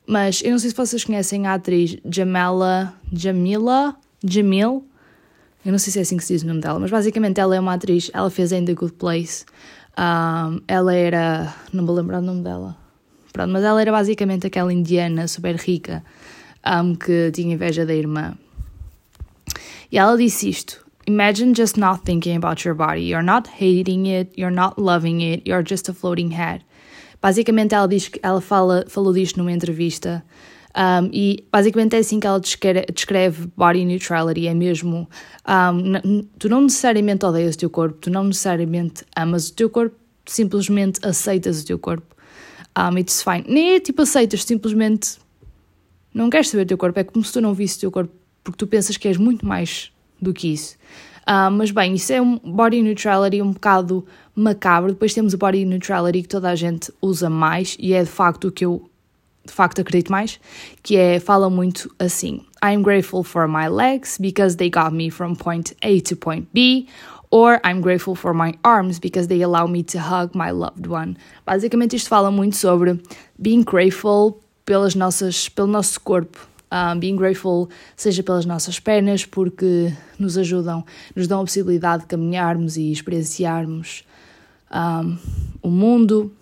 mas 0.07 0.41
eu 0.43 0.51
não 0.51 0.59
sei 0.59 0.69
se 0.69 0.75
vocês 0.75 1.03
conhecem 1.03 1.47
a 1.47 1.55
atriz 1.55 1.97
Jamela, 2.05 2.93
Jamila, 3.11 3.95
Jamil, 4.23 4.85
eu 5.65 5.71
não 5.71 5.79
sei 5.79 5.93
se 5.93 5.99
é 5.99 6.01
assim 6.03 6.17
que 6.17 6.23
se 6.23 6.33
diz 6.33 6.43
o 6.43 6.47
nome 6.47 6.61
dela, 6.61 6.79
mas 6.79 6.91
basicamente 6.91 7.39
ela 7.39 7.55
é 7.55 7.59
uma 7.59 7.73
atriz, 7.73 8.11
ela 8.13 8.29
fez 8.29 8.51
In 8.51 8.65
The 8.65 8.75
Good 8.75 8.93
Place, 8.93 9.45
um, 9.97 10.61
ela 10.67 10.93
era, 10.93 11.55
não 11.73 11.83
me 11.83 11.91
lembro 11.91 12.17
o 12.17 12.21
nome 12.21 12.43
dela, 12.43 12.77
Pronto, 13.35 13.51
mas 13.51 13.65
ela 13.65 13.81
era 13.81 13.91
basicamente 13.91 14.47
aquela 14.47 14.71
indiana 14.71 15.27
super 15.27 15.57
rica 15.57 16.01
um, 16.65 16.95
que 16.95 17.29
tinha 17.33 17.53
inveja 17.53 17.85
da 17.85 17.93
irmã. 17.93 18.33
E 19.91 19.97
ela 19.97 20.15
disse 20.15 20.47
isto: 20.47 20.85
Imagine 21.05 21.53
just 21.53 21.75
not 21.75 22.05
thinking 22.05 22.37
about 22.37 22.65
your 22.65 22.73
body. 22.73 23.01
You're 23.01 23.25
not 23.25 23.49
hating 23.59 24.07
it, 24.07 24.31
you're 24.37 24.55
not 24.55 24.79
loving 24.79 25.21
it, 25.21 25.43
you're 25.45 25.69
just 25.69 25.89
a 25.89 25.93
floating 25.93 26.29
head. 26.29 26.63
Basicamente, 27.21 27.75
ela 27.75 27.89
diz 27.89 28.09
ela 28.23 28.39
fala, 28.39 28.85
falou 28.87 29.11
disto 29.11 29.35
numa 29.37 29.51
entrevista. 29.51 30.23
Um, 30.73 31.09
e 31.11 31.45
basicamente 31.51 31.97
é 31.97 31.99
assim 31.99 32.21
que 32.21 32.27
ela 32.27 32.39
descreve, 32.39 32.85
descreve 32.85 33.51
body 33.57 33.83
neutrality: 33.83 34.47
é 34.47 34.53
mesmo. 34.53 35.09
Um, 35.45 36.23
tu 36.39 36.47
não 36.47 36.61
necessariamente 36.61 37.25
odeias 37.25 37.55
o 37.55 37.57
teu 37.57 37.69
corpo, 37.69 37.97
tu 37.99 38.09
não 38.09 38.23
necessariamente 38.23 39.03
amas 39.13 39.49
o 39.49 39.53
teu 39.53 39.69
corpo, 39.69 39.97
simplesmente 40.25 41.05
aceitas 41.05 41.61
o 41.61 41.65
teu 41.65 41.77
corpo 41.77 42.14
um, 42.77 42.97
it's 42.97 43.21
fine. 43.21 43.45
Nem 43.47 43.75
é 43.75 43.79
tipo 43.79 44.01
aceitas, 44.01 44.43
simplesmente 44.43 45.17
não 46.13 46.29
queres 46.29 46.49
saber 46.49 46.65
do 46.65 46.69
teu 46.69 46.77
corpo. 46.77 46.99
É 46.99 47.03
como 47.03 47.23
se 47.23 47.33
tu 47.33 47.41
não 47.41 47.53
visse 47.53 47.77
o 47.77 47.79
teu 47.81 47.91
corpo, 47.91 48.13
porque 48.43 48.57
tu 48.57 48.67
pensas 48.67 48.97
que 48.97 49.07
és 49.07 49.17
muito 49.17 49.45
mais 49.45 49.91
do 50.21 50.33
que 50.33 50.51
isso. 50.53 50.77
Uh, 51.27 51.49
mas 51.51 51.71
bem, 51.71 51.95
isso 51.95 52.13
é 52.13 52.21
um 52.21 52.37
body 52.37 52.81
neutrality 52.83 53.41
um 53.41 53.51
bocado 53.51 54.05
macabro. 54.35 54.91
Depois 54.91 55.13
temos 55.13 55.33
o 55.33 55.37
body 55.37 55.65
neutrality 55.65 56.21
que 56.21 56.27
toda 56.27 56.49
a 56.49 56.55
gente 56.55 56.91
usa 57.01 57.29
mais 57.29 57.75
e 57.79 57.93
é 57.93 58.03
de 58.03 58.09
facto 58.09 58.47
o 58.47 58.51
que 58.51 58.65
eu 58.65 58.89
de 59.45 59.53
facto 59.53 59.79
acredito 59.79 60.11
mais, 60.11 60.39
que 60.81 60.95
é 60.95 61.19
fala 61.19 61.49
muito 61.49 61.93
assim: 61.99 62.41
I'm 62.63 62.81
grateful 62.81 63.23
for 63.23 63.47
my 63.47 63.67
legs 63.67 64.17
because 64.19 64.57
they 64.57 64.69
got 64.69 64.91
me 64.91 65.09
from 65.09 65.35
point 65.35 65.75
A 65.81 66.01
to 66.01 66.15
point 66.15 66.47
B, 66.53 66.87
Or 67.31 67.59
I'm 67.63 67.81
grateful 67.81 68.15
for 68.15 68.33
my 68.33 68.53
arms 68.63 68.99
because 68.99 69.27
they 69.27 69.41
allow 69.41 69.67
me 69.67 69.83
to 69.83 69.99
hug 69.99 70.35
my 70.35 70.51
loved 70.51 70.87
one. 70.87 71.17
Basicamente, 71.45 71.95
isto 71.95 72.09
fala 72.09 72.31
muito 72.31 72.55
sobre 72.55 72.99
being 73.41 73.63
grateful 73.63 74.41
pelas 74.65 74.95
nossas, 74.95 75.49
pelo 75.49 75.67
nosso 75.67 75.99
corpo. 75.99 76.47
Um, 76.71 76.99
being 76.99 77.15
grateful 77.15 77.69
seja 77.95 78.23
pelas 78.23 78.45
nossas 78.45 78.79
pernas, 78.79 79.25
porque 79.25 79.93
nos 80.19 80.37
ajudam, 80.37 80.83
nos 81.15 81.27
dão 81.27 81.41
a 81.41 81.43
possibilidade 81.43 82.03
de 82.03 82.07
caminharmos 82.07 82.75
e 82.75 82.91
experienciarmos 82.91 84.03
um, 84.71 85.17
o 85.61 85.69
mundo. 85.69 86.33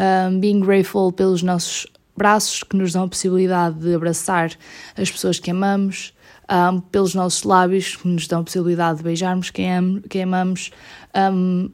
Um, 0.00 0.40
being 0.40 0.60
grateful 0.60 1.12
pelos 1.12 1.42
nossos 1.42 1.86
braços, 2.16 2.62
que 2.62 2.76
nos 2.76 2.92
dão 2.92 3.04
a 3.04 3.08
possibilidade 3.08 3.78
de 3.78 3.94
abraçar 3.94 4.52
as 4.96 5.10
pessoas 5.10 5.38
que 5.38 5.50
amamos 5.50 6.12
um, 6.52 6.80
pelos 6.80 7.14
nossos 7.14 7.42
lábios, 7.44 7.96
que 7.96 8.06
nos 8.06 8.26
dão 8.26 8.40
a 8.40 8.44
possibilidade 8.44 8.98
de 8.98 9.04
beijarmos 9.04 9.50
quem, 9.50 9.72
am 9.72 10.02
quem 10.02 10.24
amamos, 10.24 10.70
um, 11.14 11.70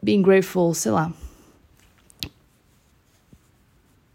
being 0.00 0.22
grateful, 0.22 0.72
sei 0.72 0.92
lá. 0.92 1.12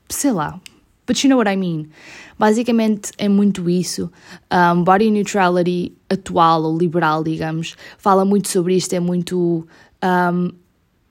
Sei 0.07 0.31
lá. 0.31 0.59
But 1.05 1.23
you 1.23 1.29
know 1.29 1.37
what 1.37 1.51
I 1.51 1.57
mean? 1.57 1.89
Basicamente 2.39 3.11
é 3.17 3.27
muito 3.27 3.69
isso. 3.69 4.09
Um, 4.51 4.83
body 4.83 5.11
neutrality 5.11 5.93
atual 6.09 6.63
ou 6.63 6.77
liberal, 6.77 7.23
digamos, 7.23 7.75
fala 7.97 8.23
muito 8.23 8.47
sobre 8.47 8.75
isto, 8.75 8.93
é 8.93 8.99
muito. 8.99 9.67
Um, 10.03 10.51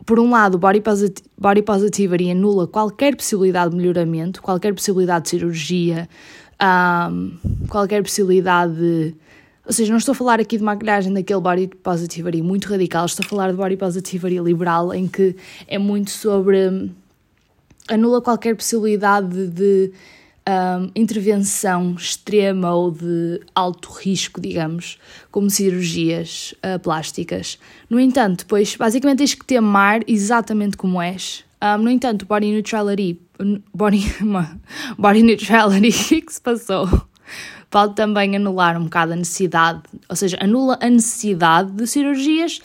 por 0.05 0.19
um 0.19 0.31
lado, 0.31 0.59
body, 0.59 0.81
posit 0.81 1.23
body 1.39 1.63
positivity 1.63 2.31
anula 2.31 2.67
qualquer 2.67 3.17
possibilidade 3.17 3.71
de 3.71 3.77
melhoramento, 3.77 4.43
qualquer 4.43 4.75
possibilidade 4.75 5.25
de 5.25 5.31
cirurgia, 5.31 6.09
um, 6.63 7.33
qualquer 7.69 8.03
possibilidade 8.03 8.75
de. 8.75 9.15
Ou 9.67 9.73
seja, 9.73 9.91
não 9.91 9.99
estou 9.99 10.13
a 10.13 10.15
falar 10.15 10.41
aqui 10.41 10.59
de 10.59 10.63
maquilhagem 10.63 11.13
daquele 11.13 11.41
body 11.41 11.69
positivity 11.83 12.43
muito 12.43 12.69
radical, 12.69 13.07
estou 13.07 13.25
a 13.25 13.29
falar 13.29 13.51
de 13.51 13.57
body 13.57 13.79
positivity 13.79 14.39
liberal, 14.39 14.93
em 14.93 15.09
que 15.09 15.35
é 15.67 15.79
muito 15.79 16.11
sobre 16.11 16.91
anula 17.89 18.21
qualquer 18.21 18.55
possibilidade 18.55 19.47
de, 19.49 19.91
um, 20.49 20.91
intervenção 20.95 21.95
extrema 21.95 22.75
ou 22.75 22.91
de 22.91 23.41
alto 23.55 23.91
risco, 23.91 24.41
digamos, 24.41 24.99
como 25.31 25.49
cirurgias 25.51 26.55
uh, 26.59 26.79
plásticas. 26.79 27.59
No 27.89 27.99
entanto, 27.99 28.41
depois, 28.41 28.77
basicamente 28.77 29.19
tens 29.19 29.35
que 29.35 29.45
te 29.45 29.57
amar 29.57 30.03
exatamente 30.07 30.77
como 30.77 31.01
és. 31.01 31.45
Um, 31.65 31.79
no 31.79 31.91
entanto, 31.91 32.27
body 32.27 32.53
neutrality, 32.53 33.19
body, 33.73 34.05
body 34.99 35.23
neutrality, 35.23 35.89
o 36.21 36.27
que 36.27 36.35
se 36.35 36.41
passou? 36.41 36.87
Pode 37.71 37.95
também 37.95 38.37
anular 38.37 38.79
um 38.79 38.85
bocado 38.85 39.15
a 39.15 39.17
necessidade, 39.17 39.81
ou 40.07 40.15
seja, 40.15 40.37
anula 40.43 40.79
a 40.79 40.91
necessidade 40.91 41.71
de 41.71 41.87
cirurgias, 41.87 42.61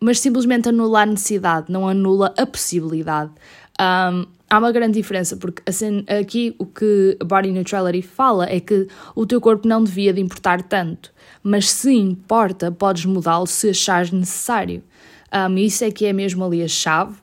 mas 0.00 0.18
simplesmente 0.18 0.66
anula 0.70 1.02
a 1.02 1.06
necessidade, 1.06 1.70
não 1.70 1.86
anula 1.86 2.32
a 2.38 2.46
possibilidade. 2.46 3.32
Um, 3.78 4.24
há 4.48 4.58
uma 4.58 4.72
grande 4.72 4.94
diferença, 4.94 5.36
porque 5.36 5.62
assim, 5.66 6.06
aqui 6.08 6.54
o 6.58 6.64
que 6.64 7.18
a 7.20 7.24
Body 7.24 7.52
Neutrality 7.52 8.00
fala 8.00 8.46
é 8.48 8.60
que 8.60 8.88
o 9.14 9.26
teu 9.26 9.42
corpo 9.42 9.68
não 9.68 9.84
devia 9.84 10.12
de 10.14 10.22
importar 10.22 10.62
tanto, 10.62 11.12
mas 11.42 11.70
se 11.70 11.92
importa, 11.92 12.72
podes 12.72 13.04
mudá-lo 13.04 13.46
se 13.46 13.68
achares 13.68 14.10
necessário. 14.10 14.82
Um, 15.30 15.58
isso 15.58 15.84
é 15.84 15.90
que 15.90 16.06
é 16.06 16.12
mesmo 16.14 16.44
ali 16.44 16.62
a 16.62 16.68
chave, 16.68 17.16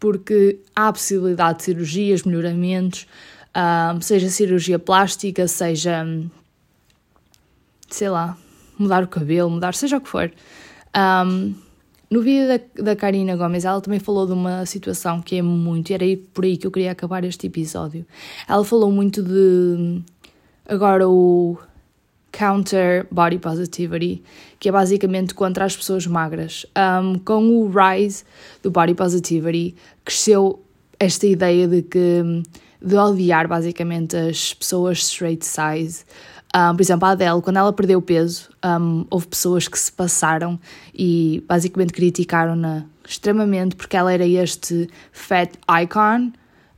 porque 0.00 0.58
há 0.74 0.90
possibilidade 0.90 1.58
de 1.58 1.64
cirurgias, 1.64 2.22
melhoramentos, 2.24 3.06
um, 3.54 4.00
seja 4.00 4.28
cirurgia 4.30 4.78
plástica, 4.78 5.46
seja, 5.46 6.04
sei 7.88 8.08
lá, 8.08 8.36
mudar 8.78 9.04
o 9.04 9.08
cabelo, 9.08 9.50
mudar, 9.50 9.74
seja 9.74 9.98
o 9.98 10.00
que 10.00 10.08
for. 10.08 10.32
Um, 10.96 11.54
no 12.10 12.22
vídeo 12.22 12.48
da, 12.48 12.82
da 12.82 12.96
Karina 12.96 13.36
Gomes, 13.36 13.64
ela 13.64 13.80
também 13.80 14.00
falou 14.00 14.26
de 14.26 14.32
uma 14.32 14.66
situação 14.66 15.20
que 15.20 15.36
é 15.36 15.42
muito, 15.42 15.90
e 15.90 15.94
era 15.94 16.04
por 16.32 16.44
aí 16.44 16.56
que 16.56 16.66
eu 16.66 16.70
queria 16.70 16.90
acabar 16.90 17.22
este 17.22 17.46
episódio. 17.46 18.04
Ela 18.48 18.64
falou 18.64 18.90
muito 18.90 19.22
de 19.22 20.02
agora 20.66 21.08
o 21.08 21.58
counter 22.32 23.06
body 23.10 23.38
positivity, 23.38 24.22
que 24.58 24.68
é 24.68 24.72
basicamente 24.72 25.34
contra 25.34 25.64
as 25.64 25.76
pessoas 25.76 26.06
magras. 26.06 26.66
Um, 26.76 27.18
com 27.18 27.48
o 27.48 27.70
rise 27.70 28.24
do 28.62 28.70
body 28.70 28.94
positivity, 28.94 29.74
cresceu 30.04 30.62
esta 30.98 31.26
ideia 31.26 31.66
de 31.66 31.82
que 31.82 32.42
de 32.82 32.96
odiar 32.96 33.46
basicamente 33.46 34.16
as 34.16 34.54
pessoas 34.54 34.98
straight 34.98 35.44
size, 35.44 36.04
um, 36.54 36.74
por 36.74 36.82
exemplo, 36.82 37.06
a 37.06 37.12
Adele, 37.12 37.40
quando 37.42 37.58
ela 37.58 37.72
perdeu 37.72 38.02
peso, 38.02 38.48
um, 38.64 39.06
houve 39.08 39.28
pessoas 39.28 39.68
que 39.68 39.78
se 39.78 39.92
passaram 39.92 40.58
e 40.92 41.44
basicamente 41.46 41.92
criticaram-na 41.92 42.86
extremamente 43.06 43.76
porque 43.76 43.96
ela 43.96 44.12
era 44.12 44.26
este 44.26 44.88
fat 45.12 45.50
icon. 45.82 46.32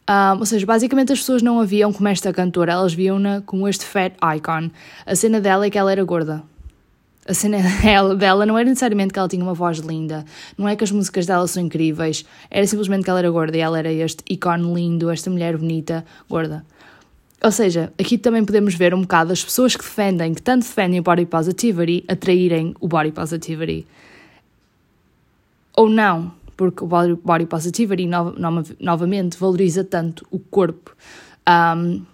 Um, 0.09 0.41
ou 0.41 0.47
seja, 0.47 0.67
basicamente 0.67 1.13
as 1.13 1.21
pessoas 1.21 1.43
não 1.43 1.61
a 1.61 1.65
viam 1.65 1.93
como 1.93 2.09
esta 2.09 2.33
cantora, 2.33 2.73
elas 2.73 2.93
viam-na 2.93 3.41
como 3.43 3.69
este 3.69 3.85
fat 3.85 4.15
icon. 4.37 4.71
A 5.07 5.15
cena 5.15 5.41
dela 5.41 5.67
é 5.67 5.71
que 5.71 5.79
ela 5.79 5.93
era 5.93 6.03
gorda. 6.05 6.43
A 7.27 7.35
cena 7.35 7.59
dela 8.19 8.45
não 8.45 8.59
era 8.59 8.69
necessariamente 8.69 9.13
que 9.13 9.19
ela 9.19 9.29
tinha 9.29 9.43
uma 9.43 9.55
voz 9.55 9.79
linda, 9.79 10.25
não 10.59 10.69
é 10.69 10.75
que 10.75 10.83
as 10.83 10.91
músicas 10.91 11.25
dela 11.25 11.47
são 11.47 11.63
incríveis, 11.63 12.25
era 12.51 12.67
simplesmente 12.67 13.05
que 13.05 13.11
ela 13.11 13.21
era 13.21 13.31
gorda 13.31 13.57
e 13.57 13.61
ela 13.61 13.79
era 13.79 13.93
este 13.93 14.25
ícone 14.29 14.75
lindo, 14.75 15.09
esta 15.09 15.31
mulher 15.31 15.57
bonita, 15.57 16.05
gorda. 16.29 16.65
Ou 17.41 17.51
seja, 17.51 17.93
aqui 17.99 18.19
também 18.19 18.45
podemos 18.45 18.75
ver 18.75 18.95
um 18.95 19.03
bocado 19.03 19.33
as 19.33 19.45
pessoas 19.45 19.77
que 19.77 19.83
defendem, 19.83 20.35
que 20.35 20.43
tanto 20.43 20.63
defendem 20.63 21.01
o 21.01 21.03
body 21.03 21.27
positivity, 21.27 22.05
atraírem 22.09 22.75
o 22.81 22.89
body 22.89 23.13
positivity. 23.13 23.87
Ou 25.77 25.89
não, 25.89 26.33
porque 26.63 26.85
o 26.85 26.87
body, 26.87 27.47
positivity 27.47 28.07
no, 28.07 28.31
no, 28.35 28.63
novamente 28.79 29.37
valoriza 29.37 29.83
tanto 29.83 30.25
o 30.31 30.39
corpo. 30.39 30.95
Um, 31.49 32.07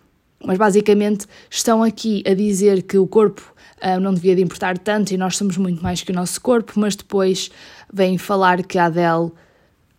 mas 0.43 0.57
basicamente 0.57 1.27
estão 1.51 1.83
aqui 1.83 2.23
a 2.27 2.33
dizer 2.33 2.85
que 2.85 2.97
o 2.97 3.07
corpo 3.07 3.43
um, 3.85 4.01
não 4.01 4.15
devia 4.15 4.35
de 4.35 4.41
importar 4.41 4.79
tanto 4.79 5.13
e 5.13 5.19
nós 5.19 5.37
somos 5.37 5.59
muito 5.59 5.83
mais 5.83 6.01
que 6.01 6.13
o 6.13 6.15
nosso 6.15 6.41
corpo, 6.41 6.81
mas 6.81 6.97
depois 6.97 7.51
vêm 7.93 8.17
falar 8.17 8.63
que 8.63 8.79
a 8.79 8.87
Adele 8.87 9.31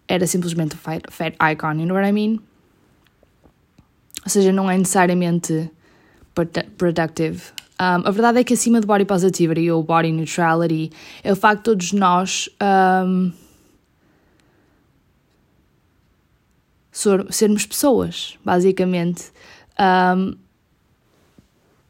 era 0.08 0.26
simplesmente 0.26 0.76
fat, 0.76 1.04
fat 1.12 1.36
icon, 1.52 1.74
you 1.74 1.86
know 1.86 1.96
what 1.96 2.10
I 2.10 2.12
mean? 2.12 2.40
Ou 4.26 4.30
seja, 4.30 4.52
não 4.52 4.68
é 4.68 4.80
necessariamente 4.80 5.70
productive. 6.76 7.52
Um, 7.80 8.08
a 8.08 8.10
verdade 8.10 8.40
é 8.40 8.44
que 8.44 8.56
acima 8.56 8.82
de 8.82 8.88
body 8.88 9.06
positivity 9.06 9.70
ou 9.70 9.84
body 9.84 10.12
neutrality 10.12 10.90
é 11.24 11.32
o 11.32 11.36
facto 11.36 11.60
de 11.60 11.64
todos 11.66 11.94
nós 11.94 12.50
um, 13.06 13.32
sermos 17.30 17.66
pessoas, 17.66 18.38
basicamente. 18.44 19.32
Um, 19.80 20.36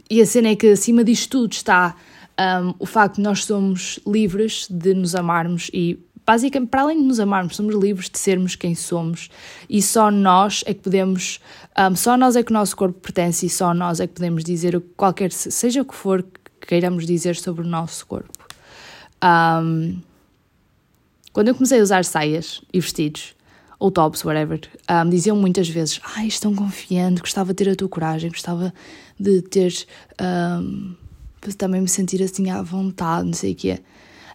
e 0.10 0.22
a 0.22 0.26
cena 0.26 0.50
é 0.50 0.56
que 0.56 0.68
acima 0.68 1.04
disto 1.04 1.30
tudo 1.30 1.54
está 1.54 1.96
um, 2.40 2.74
o 2.80 2.86
facto 2.86 3.18
de 3.18 3.22
nós 3.22 3.44
somos 3.44 4.00
livres 4.08 4.68
de 4.70 4.94
nos 4.94 5.14
amarmos 5.14 5.70
e 5.74 6.00
basicamente, 6.26 6.70
para 6.70 6.82
além 6.82 7.02
de 7.02 7.04
nos 7.04 7.20
amarmos, 7.20 7.56
somos 7.56 7.76
livres 7.76 8.10
de 8.10 8.18
sermos 8.18 8.56
quem 8.56 8.74
somos 8.76 9.30
e 9.70 9.82
só 9.82 10.10
nós 10.10 10.64
é 10.66 10.74
que 10.74 10.82
podemos, 10.82 11.40
um, 11.78 11.96
só 11.96 12.16
nós 12.16 12.36
é 12.36 12.44
que 12.44 12.52
o 12.52 12.54
nosso 12.54 12.76
corpo 12.78 13.00
pertence 13.00 13.46
e 13.46 13.50
só 13.50 13.74
nós 13.74 14.00
é 14.00 14.08
que 14.08 14.14
podemos 14.14 14.44
dizer 14.44 14.82
qualquer, 14.96 15.32
seja 15.32 15.82
o 15.82 15.86
que 15.86 15.96
for 15.96 16.24
que 16.24 16.68
queiramos 16.68 17.06
dizer 17.06 17.36
sobre 17.36 17.62
o 17.64 17.68
nosso 17.68 18.06
corpo. 18.08 18.48
Um, 19.24 20.00
quando 21.34 21.50
eu 21.50 21.56
comecei 21.56 21.80
a 21.80 21.84
usar 21.84 22.06
saias 22.06 22.62
e 22.74 22.80
vestidos, 22.80 23.36
ou 23.80 23.90
tops, 23.90 24.26
whatever, 24.26 24.60
um, 24.90 25.10
diziam 25.10 25.38
muitas 25.38 25.70
vezes: 25.70 26.02
Ai, 26.16 26.28
ah, 26.28 26.40
tão 26.40 26.54
confiante, 26.54 27.22
gostava 27.22 27.54
de 27.54 27.64
ter 27.64 27.72
a 27.72 27.76
tua 27.76 27.88
coragem, 27.88 28.30
gostava 28.30 28.74
de 29.18 29.42
ter. 29.42 29.74
Um, 30.22 30.96
também 31.58 31.80
me 31.80 31.88
sentir 31.88 32.22
assim 32.22 32.50
à 32.50 32.62
vontade, 32.62 33.26
não 33.26 33.34
sei 33.34 33.54
o 33.54 33.56
que 33.56 33.72
é. 33.72 33.80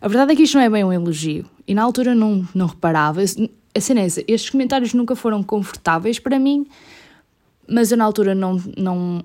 A 0.01 0.09
verdade 0.09 0.33
é 0.33 0.37
que 0.37 0.43
isto 0.43 0.55
não 0.55 0.63
é 0.63 0.71
bem 0.71 0.83
um 0.83 0.93
elogio. 0.93 1.45
E 1.67 1.75
na 1.75 1.83
altura 1.83 2.15
não, 2.15 2.47
não 2.55 2.67
reparava. 2.67 3.21
A 3.23 3.81
cena 3.81 4.01
é 4.01 4.07
essa, 4.07 4.23
estes 4.27 4.49
comentários 4.49 4.95
nunca 4.95 5.15
foram 5.15 5.43
confortáveis 5.43 6.19
para 6.19 6.39
mim, 6.39 6.67
mas 7.69 7.91
eu 7.91 7.99
na 7.99 8.05
altura 8.05 8.35
não, 8.35 8.63
não, 8.77 9.23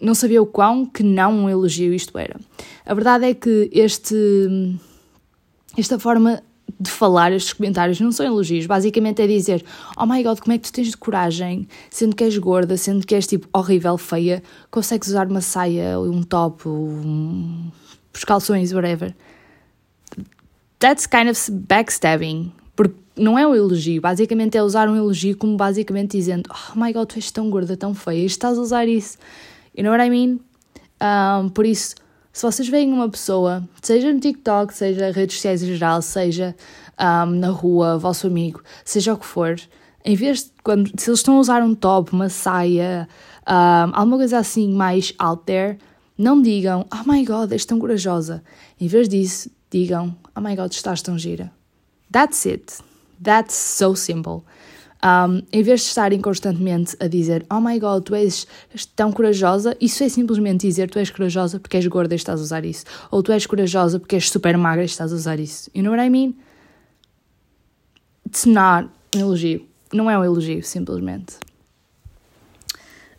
não 0.00 0.14
sabia 0.14 0.42
o 0.42 0.46
quão 0.46 0.84
que 0.84 1.02
não 1.02 1.44
um 1.44 1.50
elogio 1.50 1.94
isto 1.94 2.16
era. 2.18 2.40
A 2.84 2.94
verdade 2.94 3.26
é 3.26 3.34
que 3.34 3.70
este, 3.72 4.16
esta 5.76 5.98
forma 5.98 6.42
de 6.80 6.90
falar, 6.90 7.32
estes 7.32 7.52
comentários, 7.52 8.00
não 8.00 8.10
são 8.10 8.26
elogios. 8.26 8.66
Basicamente 8.66 9.22
é 9.22 9.26
dizer: 9.26 9.64
Oh 9.96 10.06
my 10.06 10.22
god, 10.22 10.38
como 10.40 10.52
é 10.52 10.58
que 10.58 10.64
tu 10.64 10.72
tens 10.72 10.88
de 10.88 10.96
coragem, 10.96 11.68
sendo 11.90 12.16
que 12.16 12.24
és 12.24 12.36
gorda, 12.38 12.76
sendo 12.76 13.06
que 13.06 13.14
és 13.14 13.26
tipo 13.26 13.48
horrível, 13.52 13.96
feia, 13.98 14.42
consegues 14.70 15.08
usar 15.08 15.28
uma 15.28 15.40
saia, 15.40 15.98
um 16.00 16.22
top, 16.22 16.68
um, 16.68 17.70
os 18.14 18.24
calções, 18.24 18.72
whatever 18.72 19.14
that's 20.82 21.06
kind 21.06 21.28
of 21.30 21.38
backstabbing. 21.68 22.52
Porque 22.74 22.96
não 23.16 23.38
é 23.38 23.46
um 23.46 23.54
elogio, 23.54 24.00
basicamente 24.00 24.58
é 24.58 24.62
usar 24.62 24.88
um 24.88 24.96
elogio 24.96 25.36
como 25.36 25.56
basicamente 25.56 26.16
dizendo 26.16 26.50
Oh 26.50 26.78
my 26.78 26.92
god, 26.92 27.08
tu 27.08 27.16
és 27.16 27.30
tão 27.30 27.48
gorda, 27.48 27.76
tão 27.76 27.94
feia, 27.94 28.26
estás 28.26 28.58
a 28.58 28.60
usar 28.60 28.88
isso. 28.88 29.16
You 29.76 29.84
know 29.84 29.92
what 29.92 30.04
I 30.04 30.10
mean? 30.10 30.40
Um, 31.00 31.48
por 31.48 31.64
isso, 31.64 31.94
se 32.32 32.42
vocês 32.42 32.68
veem 32.68 32.92
uma 32.92 33.08
pessoa, 33.08 33.62
seja 33.82 34.12
no 34.12 34.18
TikTok, 34.18 34.74
seja 34.74 35.10
redes 35.10 35.36
sociais 35.36 35.62
em 35.62 35.66
geral, 35.66 36.00
seja 36.00 36.56
um, 36.98 37.26
na 37.26 37.50
rua, 37.50 37.98
vosso 37.98 38.26
amigo, 38.26 38.62
seja 38.84 39.14
o 39.14 39.18
que 39.18 39.26
for, 39.26 39.56
em 40.04 40.16
vez 40.16 40.44
de 40.44 40.50
quando 40.64 40.88
se 40.98 41.10
eles 41.10 41.20
estão 41.20 41.36
a 41.36 41.40
usar 41.40 41.62
um 41.62 41.74
top, 41.74 42.12
uma 42.12 42.28
saia, 42.28 43.08
um, 43.46 43.94
alguma 43.94 44.16
coisa 44.16 44.38
assim 44.38 44.72
mais 44.72 45.12
out 45.18 45.44
there, 45.44 45.78
não 46.16 46.40
digam 46.40 46.86
Oh 46.92 47.10
my 47.10 47.24
god, 47.24 47.52
és 47.52 47.64
tão 47.64 47.78
corajosa. 47.78 48.42
Em 48.80 48.86
vez 48.86 49.08
disso, 49.08 49.50
digam: 49.70 50.16
Oh 50.36 50.40
my 50.40 50.54
god, 50.56 50.72
estás 50.72 51.02
tão 51.02 51.18
gira. 51.18 51.52
That's 52.10 52.46
it. 52.46 52.78
That's 53.22 53.54
so 53.54 53.94
simple. 53.94 54.42
Um, 55.04 55.42
em 55.52 55.62
vez 55.64 55.80
de 55.80 55.86
estarem 55.88 56.20
constantemente 56.20 56.96
a 57.00 57.08
dizer 57.08 57.44
Oh 57.50 57.60
my 57.60 57.76
god, 57.80 58.04
tu 58.04 58.14
és, 58.14 58.46
tão 58.94 59.10
corajosa, 59.10 59.76
isso 59.80 60.04
é 60.04 60.08
simplesmente 60.08 60.64
dizer 60.64 60.88
tu 60.88 60.98
és 60.98 61.10
corajosa 61.10 61.58
porque 61.58 61.76
és 61.76 61.86
gorda 61.88 62.14
e 62.14 62.16
estás 62.16 62.38
a 62.38 62.42
usar 62.42 62.64
isso. 62.64 62.84
Ou 63.10 63.20
tu 63.20 63.32
és 63.32 63.44
corajosa 63.44 63.98
porque 63.98 64.14
és 64.14 64.30
super 64.30 64.56
magra 64.56 64.82
e 64.82 64.86
estás 64.86 65.12
a 65.12 65.16
usar 65.16 65.40
isso. 65.40 65.68
You 65.74 65.82
know 65.82 65.92
what 65.92 66.06
I 66.06 66.08
mean? 66.08 66.34
It's 68.24 68.46
not 68.46 68.90
um 69.16 69.20
elogio. 69.20 69.66
Não 69.92 70.08
é 70.08 70.16
um 70.16 70.24
elogio, 70.24 70.62
simplesmente. 70.62 71.34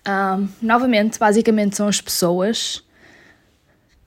Um, 0.07 0.47
novamente, 0.61 1.19
basicamente 1.19 1.75
são 1.75 1.87
as 1.87 2.01
pessoas 2.01 2.83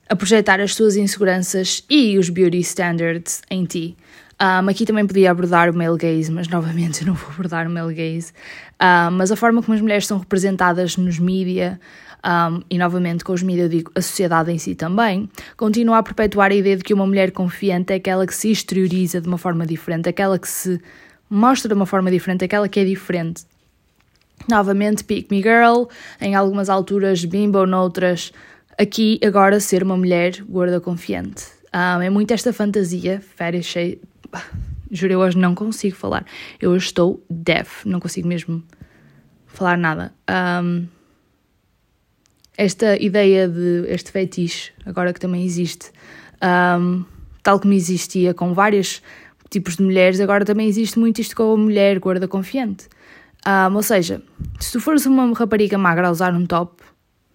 a 0.09 0.15
projetar 0.15 0.59
as 0.59 0.73
suas 0.73 0.95
inseguranças 0.95 1.83
e 1.89 2.17
os 2.17 2.29
beauty 2.29 2.59
standards 2.59 3.41
em 3.49 3.65
ti. 3.65 3.97
Um, 4.39 4.69
aqui 4.69 4.85
também 4.85 5.05
podia 5.07 5.31
abordar 5.31 5.69
o 5.69 5.75
male 5.75 5.97
gaze, 5.97 6.31
mas 6.31 6.47
novamente 6.47 7.01
eu 7.01 7.07
não 7.07 7.13
vou 7.15 7.31
abordar 7.31 7.67
o 7.67 7.69
male 7.71 7.93
gaze. 7.93 8.31
Um, 8.79 9.11
mas 9.11 9.31
a 9.31 9.35
forma 9.35 9.63
como 9.63 9.75
as 9.75 9.81
mulheres 9.81 10.05
são 10.05 10.19
representadas 10.19 10.95
nos 10.95 11.17
mídia, 11.17 11.79
um, 12.23 12.61
e 12.69 12.77
novamente 12.77 13.23
com 13.23 13.33
os 13.33 13.41
mídias 13.41 13.65
eu 13.65 13.69
digo 13.69 13.91
a 13.95 14.01
sociedade 14.01 14.51
em 14.51 14.57
si 14.57 14.75
também, 14.75 15.29
continua 15.55 15.97
a 15.97 16.03
perpetuar 16.03 16.51
a 16.51 16.55
ideia 16.55 16.77
de 16.77 16.83
que 16.83 16.93
uma 16.93 17.05
mulher 17.05 17.31
confiante 17.31 17.93
é 17.93 17.95
aquela 17.95 18.27
que 18.27 18.35
se 18.35 18.51
exterioriza 18.51 19.19
de 19.19 19.27
uma 19.27 19.37
forma 19.37 19.65
diferente, 19.65 20.07
aquela 20.09 20.37
que 20.37 20.47
se 20.47 20.79
mostra 21.29 21.69
de 21.69 21.73
uma 21.73 21.85
forma 21.85 22.11
diferente, 22.11 22.45
aquela 22.45 22.69
que 22.69 22.79
é 22.79 22.85
diferente. 22.85 23.43
Novamente, 24.47 25.03
Pick 25.03 25.31
Me 25.31 25.41
Girl, 25.41 25.85
em 26.21 26.35
algumas 26.35 26.69
alturas 26.69 27.25
bimbo, 27.25 27.65
noutras, 27.65 28.31
aqui 28.77 29.19
agora 29.23 29.59
ser 29.59 29.81
uma 29.81 29.97
mulher 29.97 30.41
gorda 30.47 30.79
confiante. 30.79 31.45
Um, 31.73 32.01
é 32.01 32.09
muito 32.09 32.33
esta 32.33 32.53
fantasia, 32.53 33.21
fetish, 33.35 33.97
juro, 34.91 35.13
eu 35.13 35.19
hoje 35.19 35.37
não 35.37 35.53
consigo 35.55 35.95
falar. 35.95 36.25
Eu 36.61 36.71
hoje 36.71 36.85
estou 36.85 37.23
deaf, 37.29 37.87
não 37.87 37.99
consigo 37.99 38.27
mesmo 38.27 38.63
falar 39.45 39.77
nada. 39.77 40.13
Um, 40.63 40.87
esta 42.57 42.97
ideia 42.97 43.47
de 43.47 43.85
este 43.87 44.11
fetiche, 44.11 44.71
agora 44.85 45.13
que 45.13 45.19
também 45.19 45.45
existe, 45.45 45.91
um, 46.79 47.05
tal 47.43 47.59
como 47.59 47.73
existia 47.73 48.33
com 48.33 48.53
vários 48.53 49.01
tipos 49.49 49.77
de 49.77 49.83
mulheres, 49.83 50.19
agora 50.19 50.43
também 50.43 50.67
existe 50.67 50.97
muito 50.99 51.21
isto 51.21 51.35
com 51.35 51.53
a 51.53 51.57
mulher 51.57 51.99
gorda 51.99 52.27
confiante. 52.27 52.87
Um, 53.47 53.75
ou 53.75 53.83
seja, 53.83 54.21
se 54.59 54.71
tu 54.71 54.79
fores 54.79 55.05
uma 55.05 55.31
rapariga 55.33 55.77
magra 55.77 56.07
a 56.07 56.11
usar 56.11 56.33
um 56.33 56.45
top, 56.45 56.83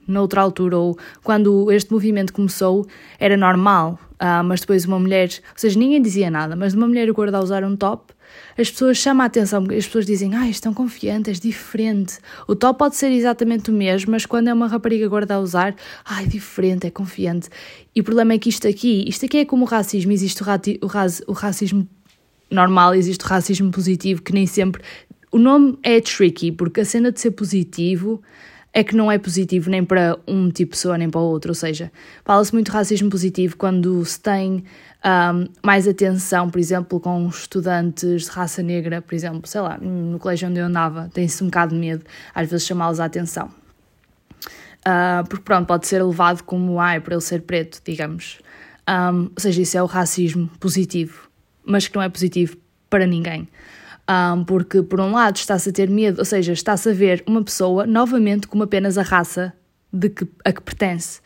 noutra 0.07 0.41
altura, 0.41 0.77
ou 0.77 0.99
quando 1.23 1.71
este 1.71 1.93
movimento 1.93 2.33
começou, 2.33 2.87
era 3.19 3.37
normal, 3.37 3.99
uh, 4.23 4.45
mas 4.45 4.61
depois 4.61 4.85
uma 4.85 4.99
mulher, 4.99 5.29
ou 5.51 5.57
seja, 5.57 5.79
ninguém 5.79 6.01
dizia 6.01 6.31
nada, 6.31 6.55
mas 6.55 6.75
uma 6.75 6.87
mulher 6.87 7.11
gorda 7.11 7.39
a 7.39 7.41
usar 7.43 7.65
um 7.65 7.75
top, 7.75 8.15
as 8.57 8.71
pessoas 8.71 8.97
chamam 8.97 9.25
a 9.25 9.27
atenção, 9.27 9.63
as 9.65 9.87
pessoas 9.87 10.07
dizem, 10.07 10.35
ah, 10.35 10.49
estão 10.49 10.73
confiantes, 10.73 11.39
é 11.39 11.41
diferente. 11.41 12.19
O 12.47 12.55
top 12.55 12.79
pode 12.79 12.97
ser 12.97 13.11
exatamente 13.11 13.71
o 13.71 13.75
mesmo, 13.75 14.13
mas 14.13 14.25
quando 14.25 14.49
é 14.49 14.55
uma 14.55 14.69
rapariga 14.69 15.07
gorda 15.09 15.35
a 15.35 15.41
usar, 15.41 15.75
ah, 16.05 16.23
é 16.23 16.27
diferente, 16.27 16.87
é 16.87 16.91
confiante. 16.91 17.49
E 17.95 18.01
o 18.01 18.05
problema 18.05 18.33
é 18.35 18.39
que 18.39 18.49
isto 18.49 18.67
aqui, 18.69 19.05
isto 19.07 19.27
aqui 19.27 19.39
é 19.39 19.45
como 19.45 19.65
o 19.65 19.69
racismo, 19.69 20.13
existe 20.13 20.41
o, 20.43 20.45
rati, 20.45 20.79
o, 20.83 21.31
o 21.31 21.35
racismo 21.35 21.87
normal, 22.51 22.95
existe 22.95 23.25
o 23.25 23.29
racismo 23.29 23.71
positivo, 23.71 24.23
que 24.23 24.33
nem 24.33 24.47
sempre. 24.47 24.83
O 25.31 25.39
nome 25.39 25.79
é 25.83 26.01
tricky, 26.01 26.53
porque 26.53 26.83
a 26.83 26.85
cena 26.85 27.11
de 27.11 27.21
ser 27.21 27.33
positivo 27.33 28.23
é 28.73 28.83
que 28.83 28.97
não 28.97 29.13
é 29.13 29.19
positivo 29.19 29.69
nem 29.71 29.85
para 29.85 30.19
um 30.27 30.49
tipo 30.49 30.71
de 30.73 30.77
pessoa 30.77 30.97
nem 30.97 31.11
para 31.11 31.21
o 31.21 31.25
outro. 31.25 31.51
Ou 31.51 31.55
seja, 31.55 31.93
fala-se 32.25 32.53
muito 32.53 32.71
racismo 32.71 33.11
positivo 33.11 33.57
quando 33.57 34.05
se 34.05 34.19
tem 34.19 34.65
um, 35.05 35.47
mais 35.63 35.87
atenção, 35.87 36.49
por 36.49 36.59
exemplo, 36.59 36.99
com 36.99 37.29
estudantes 37.29 38.25
de 38.25 38.31
raça 38.31 38.63
negra, 38.63 39.03
por 39.03 39.15
exemplo, 39.15 39.47
sei 39.47 39.61
lá, 39.61 39.77
no 39.79 40.19
colégio 40.19 40.49
onde 40.49 40.59
eu 40.59 40.67
andava, 40.67 41.11
tem-se 41.13 41.43
um 41.43 41.47
bocado 41.47 41.75
de 41.75 41.81
medo 41.81 42.05
às 42.35 42.49
vezes 42.49 42.67
chamá-los 42.67 43.01
a 43.01 43.05
atenção. 43.05 43.51
Uh, 44.87 45.27
porque 45.29 45.45
pronto, 45.45 45.67
pode 45.67 45.87
ser 45.87 46.03
levado 46.03 46.43
como 46.43 46.81
ai, 46.81 47.01
por 47.01 47.13
ele 47.13 47.21
ser 47.21 47.43
preto, 47.43 47.81
digamos. 47.85 48.41
Um, 48.89 49.25
ou 49.25 49.33
seja, 49.39 49.63
isso 49.63 49.79
é 49.79 49.83
o 49.83 49.87
racismo 49.87 50.51
positivo, 50.59 51.29
mas 51.65 51.87
que 51.87 51.95
não 51.95 52.03
é 52.03 52.09
positivo 52.09 52.57
para 52.91 53.07
ninguém. 53.07 53.49
Um, 54.09 54.45
porque, 54.45 54.83
por 54.83 55.01
um 55.01 55.13
lado, 55.13 55.37
está-se 55.37 55.71
a 55.71 55.73
ter 55.73 55.89
medo, 55.89 56.19
ou 56.19 56.25
seja, 56.25 56.53
está-se 56.53 56.91
a 56.91 56.93
ver 56.93 57.23
uma 57.27 57.43
pessoa 57.43 57.87
novamente 57.87 58.47
como 58.49 58.65
apenas 58.65 58.99
a 58.99 59.03
raça 59.03 59.53
de 59.93 60.09
que, 60.09 60.27
a 60.45 60.53
que 60.53 60.61
pertence. 60.63 61.21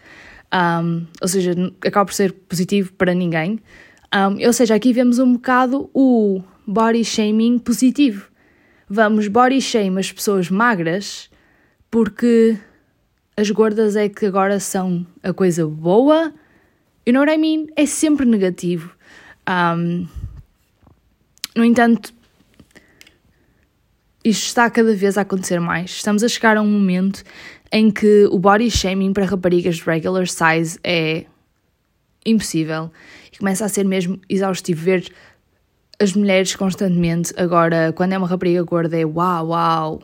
Um, 0.52 1.06
ou 1.20 1.28
seja, 1.28 1.52
acaba 1.84 2.06
por 2.06 2.14
ser 2.14 2.32
positivo 2.32 2.92
para 2.92 3.14
ninguém. 3.14 3.60
Um, 4.14 4.44
ou 4.44 4.52
seja, 4.52 4.74
aqui 4.74 4.92
vemos 4.92 5.18
um 5.18 5.34
bocado 5.34 5.90
o 5.94 6.42
body 6.66 7.04
shaming 7.04 7.58
positivo. 7.58 8.28
Vamos 8.88 9.28
body 9.28 9.60
shame 9.60 9.98
as 9.98 10.12
pessoas 10.12 10.48
magras 10.48 11.30
porque 11.90 12.56
as 13.36 13.50
gordas 13.50 13.96
é 13.96 14.08
que 14.08 14.26
agora 14.26 14.60
são 14.60 15.06
a 15.22 15.32
coisa 15.32 15.66
boa. 15.66 16.32
You 17.06 17.12
know 17.12 17.22
what 17.22 17.32
I 17.32 17.38
mean? 17.38 17.66
É 17.76 17.86
sempre 17.86 18.26
negativo. 18.26 18.94
Um, 19.48 20.06
no 21.54 21.64
entanto, 21.64 22.12
isto 24.28 24.46
está 24.46 24.68
cada 24.68 24.92
vez 24.92 25.16
a 25.16 25.20
acontecer 25.20 25.60
mais. 25.60 25.90
Estamos 25.90 26.24
a 26.24 26.28
chegar 26.28 26.56
a 26.56 26.62
um 26.62 26.68
momento 26.68 27.22
em 27.70 27.92
que 27.92 28.26
o 28.32 28.38
body 28.40 28.68
shaming 28.68 29.12
para 29.12 29.24
raparigas 29.24 29.76
de 29.76 29.84
regular 29.84 30.26
size 30.26 30.80
é 30.82 31.26
impossível 32.24 32.90
e 33.32 33.38
começa 33.38 33.64
a 33.64 33.68
ser 33.68 33.84
mesmo 33.84 34.20
exaustivo 34.28 34.82
ver 34.82 35.08
as 36.00 36.12
mulheres 36.12 36.56
constantemente. 36.56 37.32
Agora, 37.36 37.92
quando 37.92 38.14
é 38.14 38.18
uma 38.18 38.26
rapariga 38.26 38.64
gorda, 38.64 38.98
é 38.98 39.06
uau, 39.06 39.50
uau, 39.50 40.02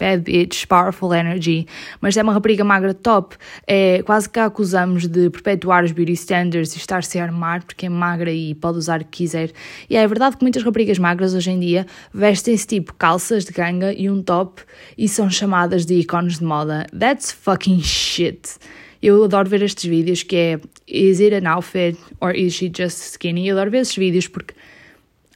bad 0.00 0.24
bitch, 0.24 0.66
powerful 0.66 1.14
energy, 1.14 1.66
mas 2.00 2.16
é 2.16 2.22
uma 2.22 2.32
rapariga 2.32 2.64
magra 2.64 2.94
top, 2.94 3.36
é 3.66 4.02
quase 4.02 4.28
que 4.28 4.40
a 4.40 4.46
acusamos 4.46 5.06
de 5.06 5.28
perpetuar 5.30 5.84
os 5.84 5.92
beauty 5.92 6.12
standards 6.12 6.74
e 6.74 6.78
estar-se 6.78 7.18
a 7.18 7.24
armar 7.24 7.62
porque 7.64 7.86
é 7.86 7.88
magra 7.88 8.32
e 8.32 8.54
pode 8.54 8.78
usar 8.78 9.02
o 9.02 9.04
que 9.04 9.18
quiser. 9.18 9.50
E 9.88 9.96
é 9.96 10.06
verdade 10.08 10.36
que 10.36 10.42
muitas 10.42 10.62
raparigas 10.62 10.98
magras 10.98 11.34
hoje 11.34 11.50
em 11.50 11.60
dia 11.60 11.86
vestem-se 12.12 12.66
tipo 12.66 12.94
calças 12.94 13.44
de 13.44 13.52
ganga 13.52 13.92
e 13.92 14.10
um 14.10 14.22
top 14.22 14.62
e 14.96 15.06
são 15.06 15.30
chamadas 15.30 15.84
de 15.84 15.94
ícones 15.94 16.38
de 16.38 16.44
moda. 16.44 16.86
That's 16.98 17.30
fucking 17.30 17.80
shit. 17.82 18.56
Eu 19.02 19.24
adoro 19.24 19.48
ver 19.48 19.62
estes 19.62 19.84
vídeos 19.84 20.22
que 20.22 20.36
é 20.36 20.60
Is 20.86 21.20
it 21.20 21.34
an 21.34 21.48
outfit 21.48 21.96
or 22.20 22.34
is 22.34 22.54
she 22.54 22.70
just 22.74 22.98
skinny? 22.98 23.48
Eu 23.48 23.56
adoro 23.56 23.70
ver 23.70 23.80
estes 23.80 23.96
vídeos 23.96 24.28
porque 24.28 24.54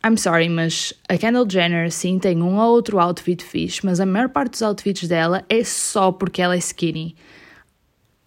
I'm 0.07 0.19
sorry, 0.19 0.51
mas 0.51 0.93
a 1.09 1.17
Kendall 1.17 1.49
Jenner 1.49 1.91
sim 1.91 2.19
tem 2.19 2.43
um 2.43 2.59
ou 2.59 2.75
outro 2.75 2.99
outfit 2.99 3.43
fixe, 3.43 3.81
mas 3.83 4.01
a 4.01 4.05
maior 4.05 4.29
parte 4.29 4.51
dos 4.51 4.63
outfits 4.63 5.09
dela 5.09 5.43
é 5.49 5.65
só 5.65 6.13
porque 6.13 6.43
ela 6.43 6.55
é 6.55 6.59
skinny. 6.59 7.17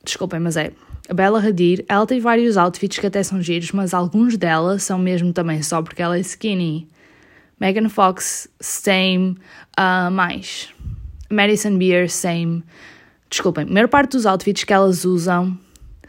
Desculpem, 0.04 0.40
mas 0.40 0.58
é. 0.58 0.72
A 1.08 1.13
Bella 1.13 1.40
Hadid, 1.40 1.86
ela 1.88 2.08
tem 2.08 2.20
vários 2.20 2.58
outfits 2.58 2.98
que 2.98 3.06
até 3.06 3.22
são 3.22 3.40
giros, 3.44 3.72
mas 3.74 3.94
alguns 3.94 4.36
dela 4.36 4.80
são 4.80 4.98
mesmo 4.98 5.32
também 5.32 5.62
só 5.62 5.80
porque 5.84 6.02
ela 6.02 6.18
é 6.18 6.22
skinny. 6.22 6.90
Megan 7.60 7.90
Fox, 7.90 8.50
same, 8.60 9.38
uh, 9.80 10.10
mais. 10.12 10.70
Madison 11.30 11.78
Beer, 11.78 12.10
same. 12.10 12.63
Desculpem, 13.30 13.66
a 13.66 13.72
maior 13.72 13.88
parte 13.88 14.13
dos 14.13 14.26
outfits 14.26 14.63
que 14.63 14.74
elas 14.74 15.06
usam 15.06 15.56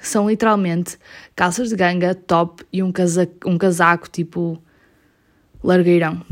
são 0.00 0.30
literalmente 0.30 0.96
calças 1.36 1.68
de 1.68 1.76
ganga, 1.76 2.14
top 2.14 2.64
e 2.72 2.82
um 2.82 2.90
casaco, 2.90 3.32
um 3.44 3.58
casaco 3.58 4.08
tipo 4.08 4.62
largueirão. 5.62 6.22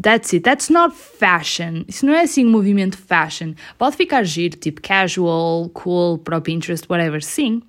That's 0.00 0.32
it. 0.32 0.40
That's 0.42 0.70
not 0.70 0.94
fashion. 0.94 1.84
Isso 1.86 2.04
não 2.04 2.14
é 2.14 2.22
assim 2.22 2.44
um 2.44 2.50
movimento 2.50 2.98
fashion. 2.98 3.54
Pode 3.78 3.96
ficar 3.96 4.24
giro, 4.24 4.56
tipo 4.56 4.82
casual, 4.82 5.68
cool, 5.70 6.18
para 6.18 6.36
o 6.36 6.40
Pinterest, 6.40 6.84
whatever, 6.90 7.22
sim. 7.22 7.62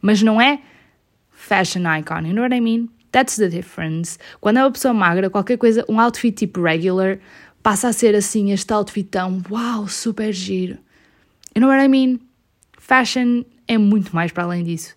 Mas 0.00 0.22
não 0.22 0.40
é 0.40 0.60
fashion 1.30 1.82
icon. 1.98 2.26
You 2.26 2.34
know 2.34 2.42
what 2.42 2.54
I 2.54 2.60
mean? 2.60 2.88
That's 3.10 3.36
the 3.36 3.48
difference. 3.48 4.18
Quando 4.40 4.58
é 4.58 4.64
uma 4.64 4.70
pessoa 4.70 4.92
magra, 4.92 5.30
qualquer 5.30 5.56
coisa, 5.56 5.84
um 5.88 5.98
outfit 5.98 6.36
tipo 6.36 6.62
regular, 6.62 7.18
passa 7.62 7.88
a 7.88 7.92
ser 7.92 8.14
assim, 8.14 8.52
este 8.52 8.72
outfit 8.72 9.08
tão, 9.08 9.42
wow, 9.48 9.88
super 9.88 10.32
giro. 10.32 10.78
You 11.54 11.60
know 11.60 11.68
what 11.68 11.82
I 11.82 11.88
mean? 11.88 12.20
Fashion 12.78 13.44
é 13.68 13.78
muito 13.78 14.14
mais 14.14 14.32
para 14.32 14.44
além 14.44 14.64
disso. 14.64 14.94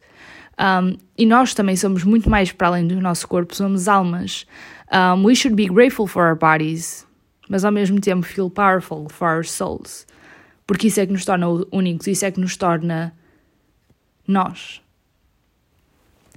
Um, 0.60 0.98
e 1.18 1.26
nós 1.26 1.54
também 1.54 1.76
somos 1.76 2.04
muito 2.04 2.30
mais 2.30 2.52
para 2.52 2.68
além 2.68 2.88
do 2.88 3.00
nosso 3.02 3.28
corpo, 3.28 3.56
somos 3.56 3.88
almas. 3.88 4.46
Um, 4.92 5.26
we 5.26 5.36
should 5.36 5.56
be 5.56 5.68
grateful 5.68 6.08
for 6.08 6.24
our 6.24 6.36
bodies, 6.36 7.06
mas 7.50 7.66
ao 7.66 7.72
mesmo 7.72 8.00
tempo 8.00 8.26
feel 8.26 8.50
powerful 8.50 9.08
for 9.10 9.28
our 9.28 9.46
souls. 9.46 10.06
Porque 10.66 10.88
isso 10.88 11.00
é 11.00 11.06
que 11.06 11.12
nos 11.12 11.26
torna 11.26 11.48
únicos, 11.72 12.08
isso 12.08 12.26
é 12.26 12.32
que 12.32 12.40
nos 12.40 12.58
torna 12.58 13.14
nós. 14.28 14.82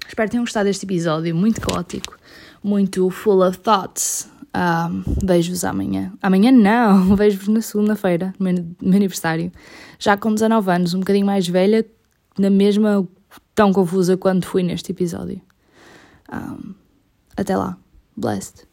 Espero 0.06 0.28
que 0.28 0.32
tenham 0.32 0.44
gostado 0.44 0.66
deste 0.66 0.84
episódio, 0.84 1.34
muito 1.34 1.60
caótico, 1.60 2.18
muito 2.62 3.08
full 3.10 3.46
of 3.46 3.58
thoughts. 3.58 4.30
Um, 4.54 5.04
Vejo-vos 5.24 5.64
amanhã. 5.64 6.12
Amanhã 6.22 6.50
não, 6.50 7.14
vejo-vos 7.16 7.48
na 7.48 7.60
segunda-feira, 7.60 8.34
no 8.38 8.44
meu 8.80 8.96
aniversário. 8.96 9.52
Já 9.98 10.16
com 10.16 10.32
19 10.32 10.70
anos, 10.70 10.94
um 10.94 11.00
bocadinho 11.00 11.26
mais 11.26 11.46
velha, 11.46 11.86
na 12.38 12.50
mesma 12.50 13.06
tão 13.54 13.72
confusa 13.72 14.16
quanto 14.16 14.46
fui 14.46 14.62
neste 14.62 14.92
episódio. 14.92 15.40
Um, 16.32 16.74
até 17.36 17.56
lá. 17.56 17.76
Blessed. 18.16 18.66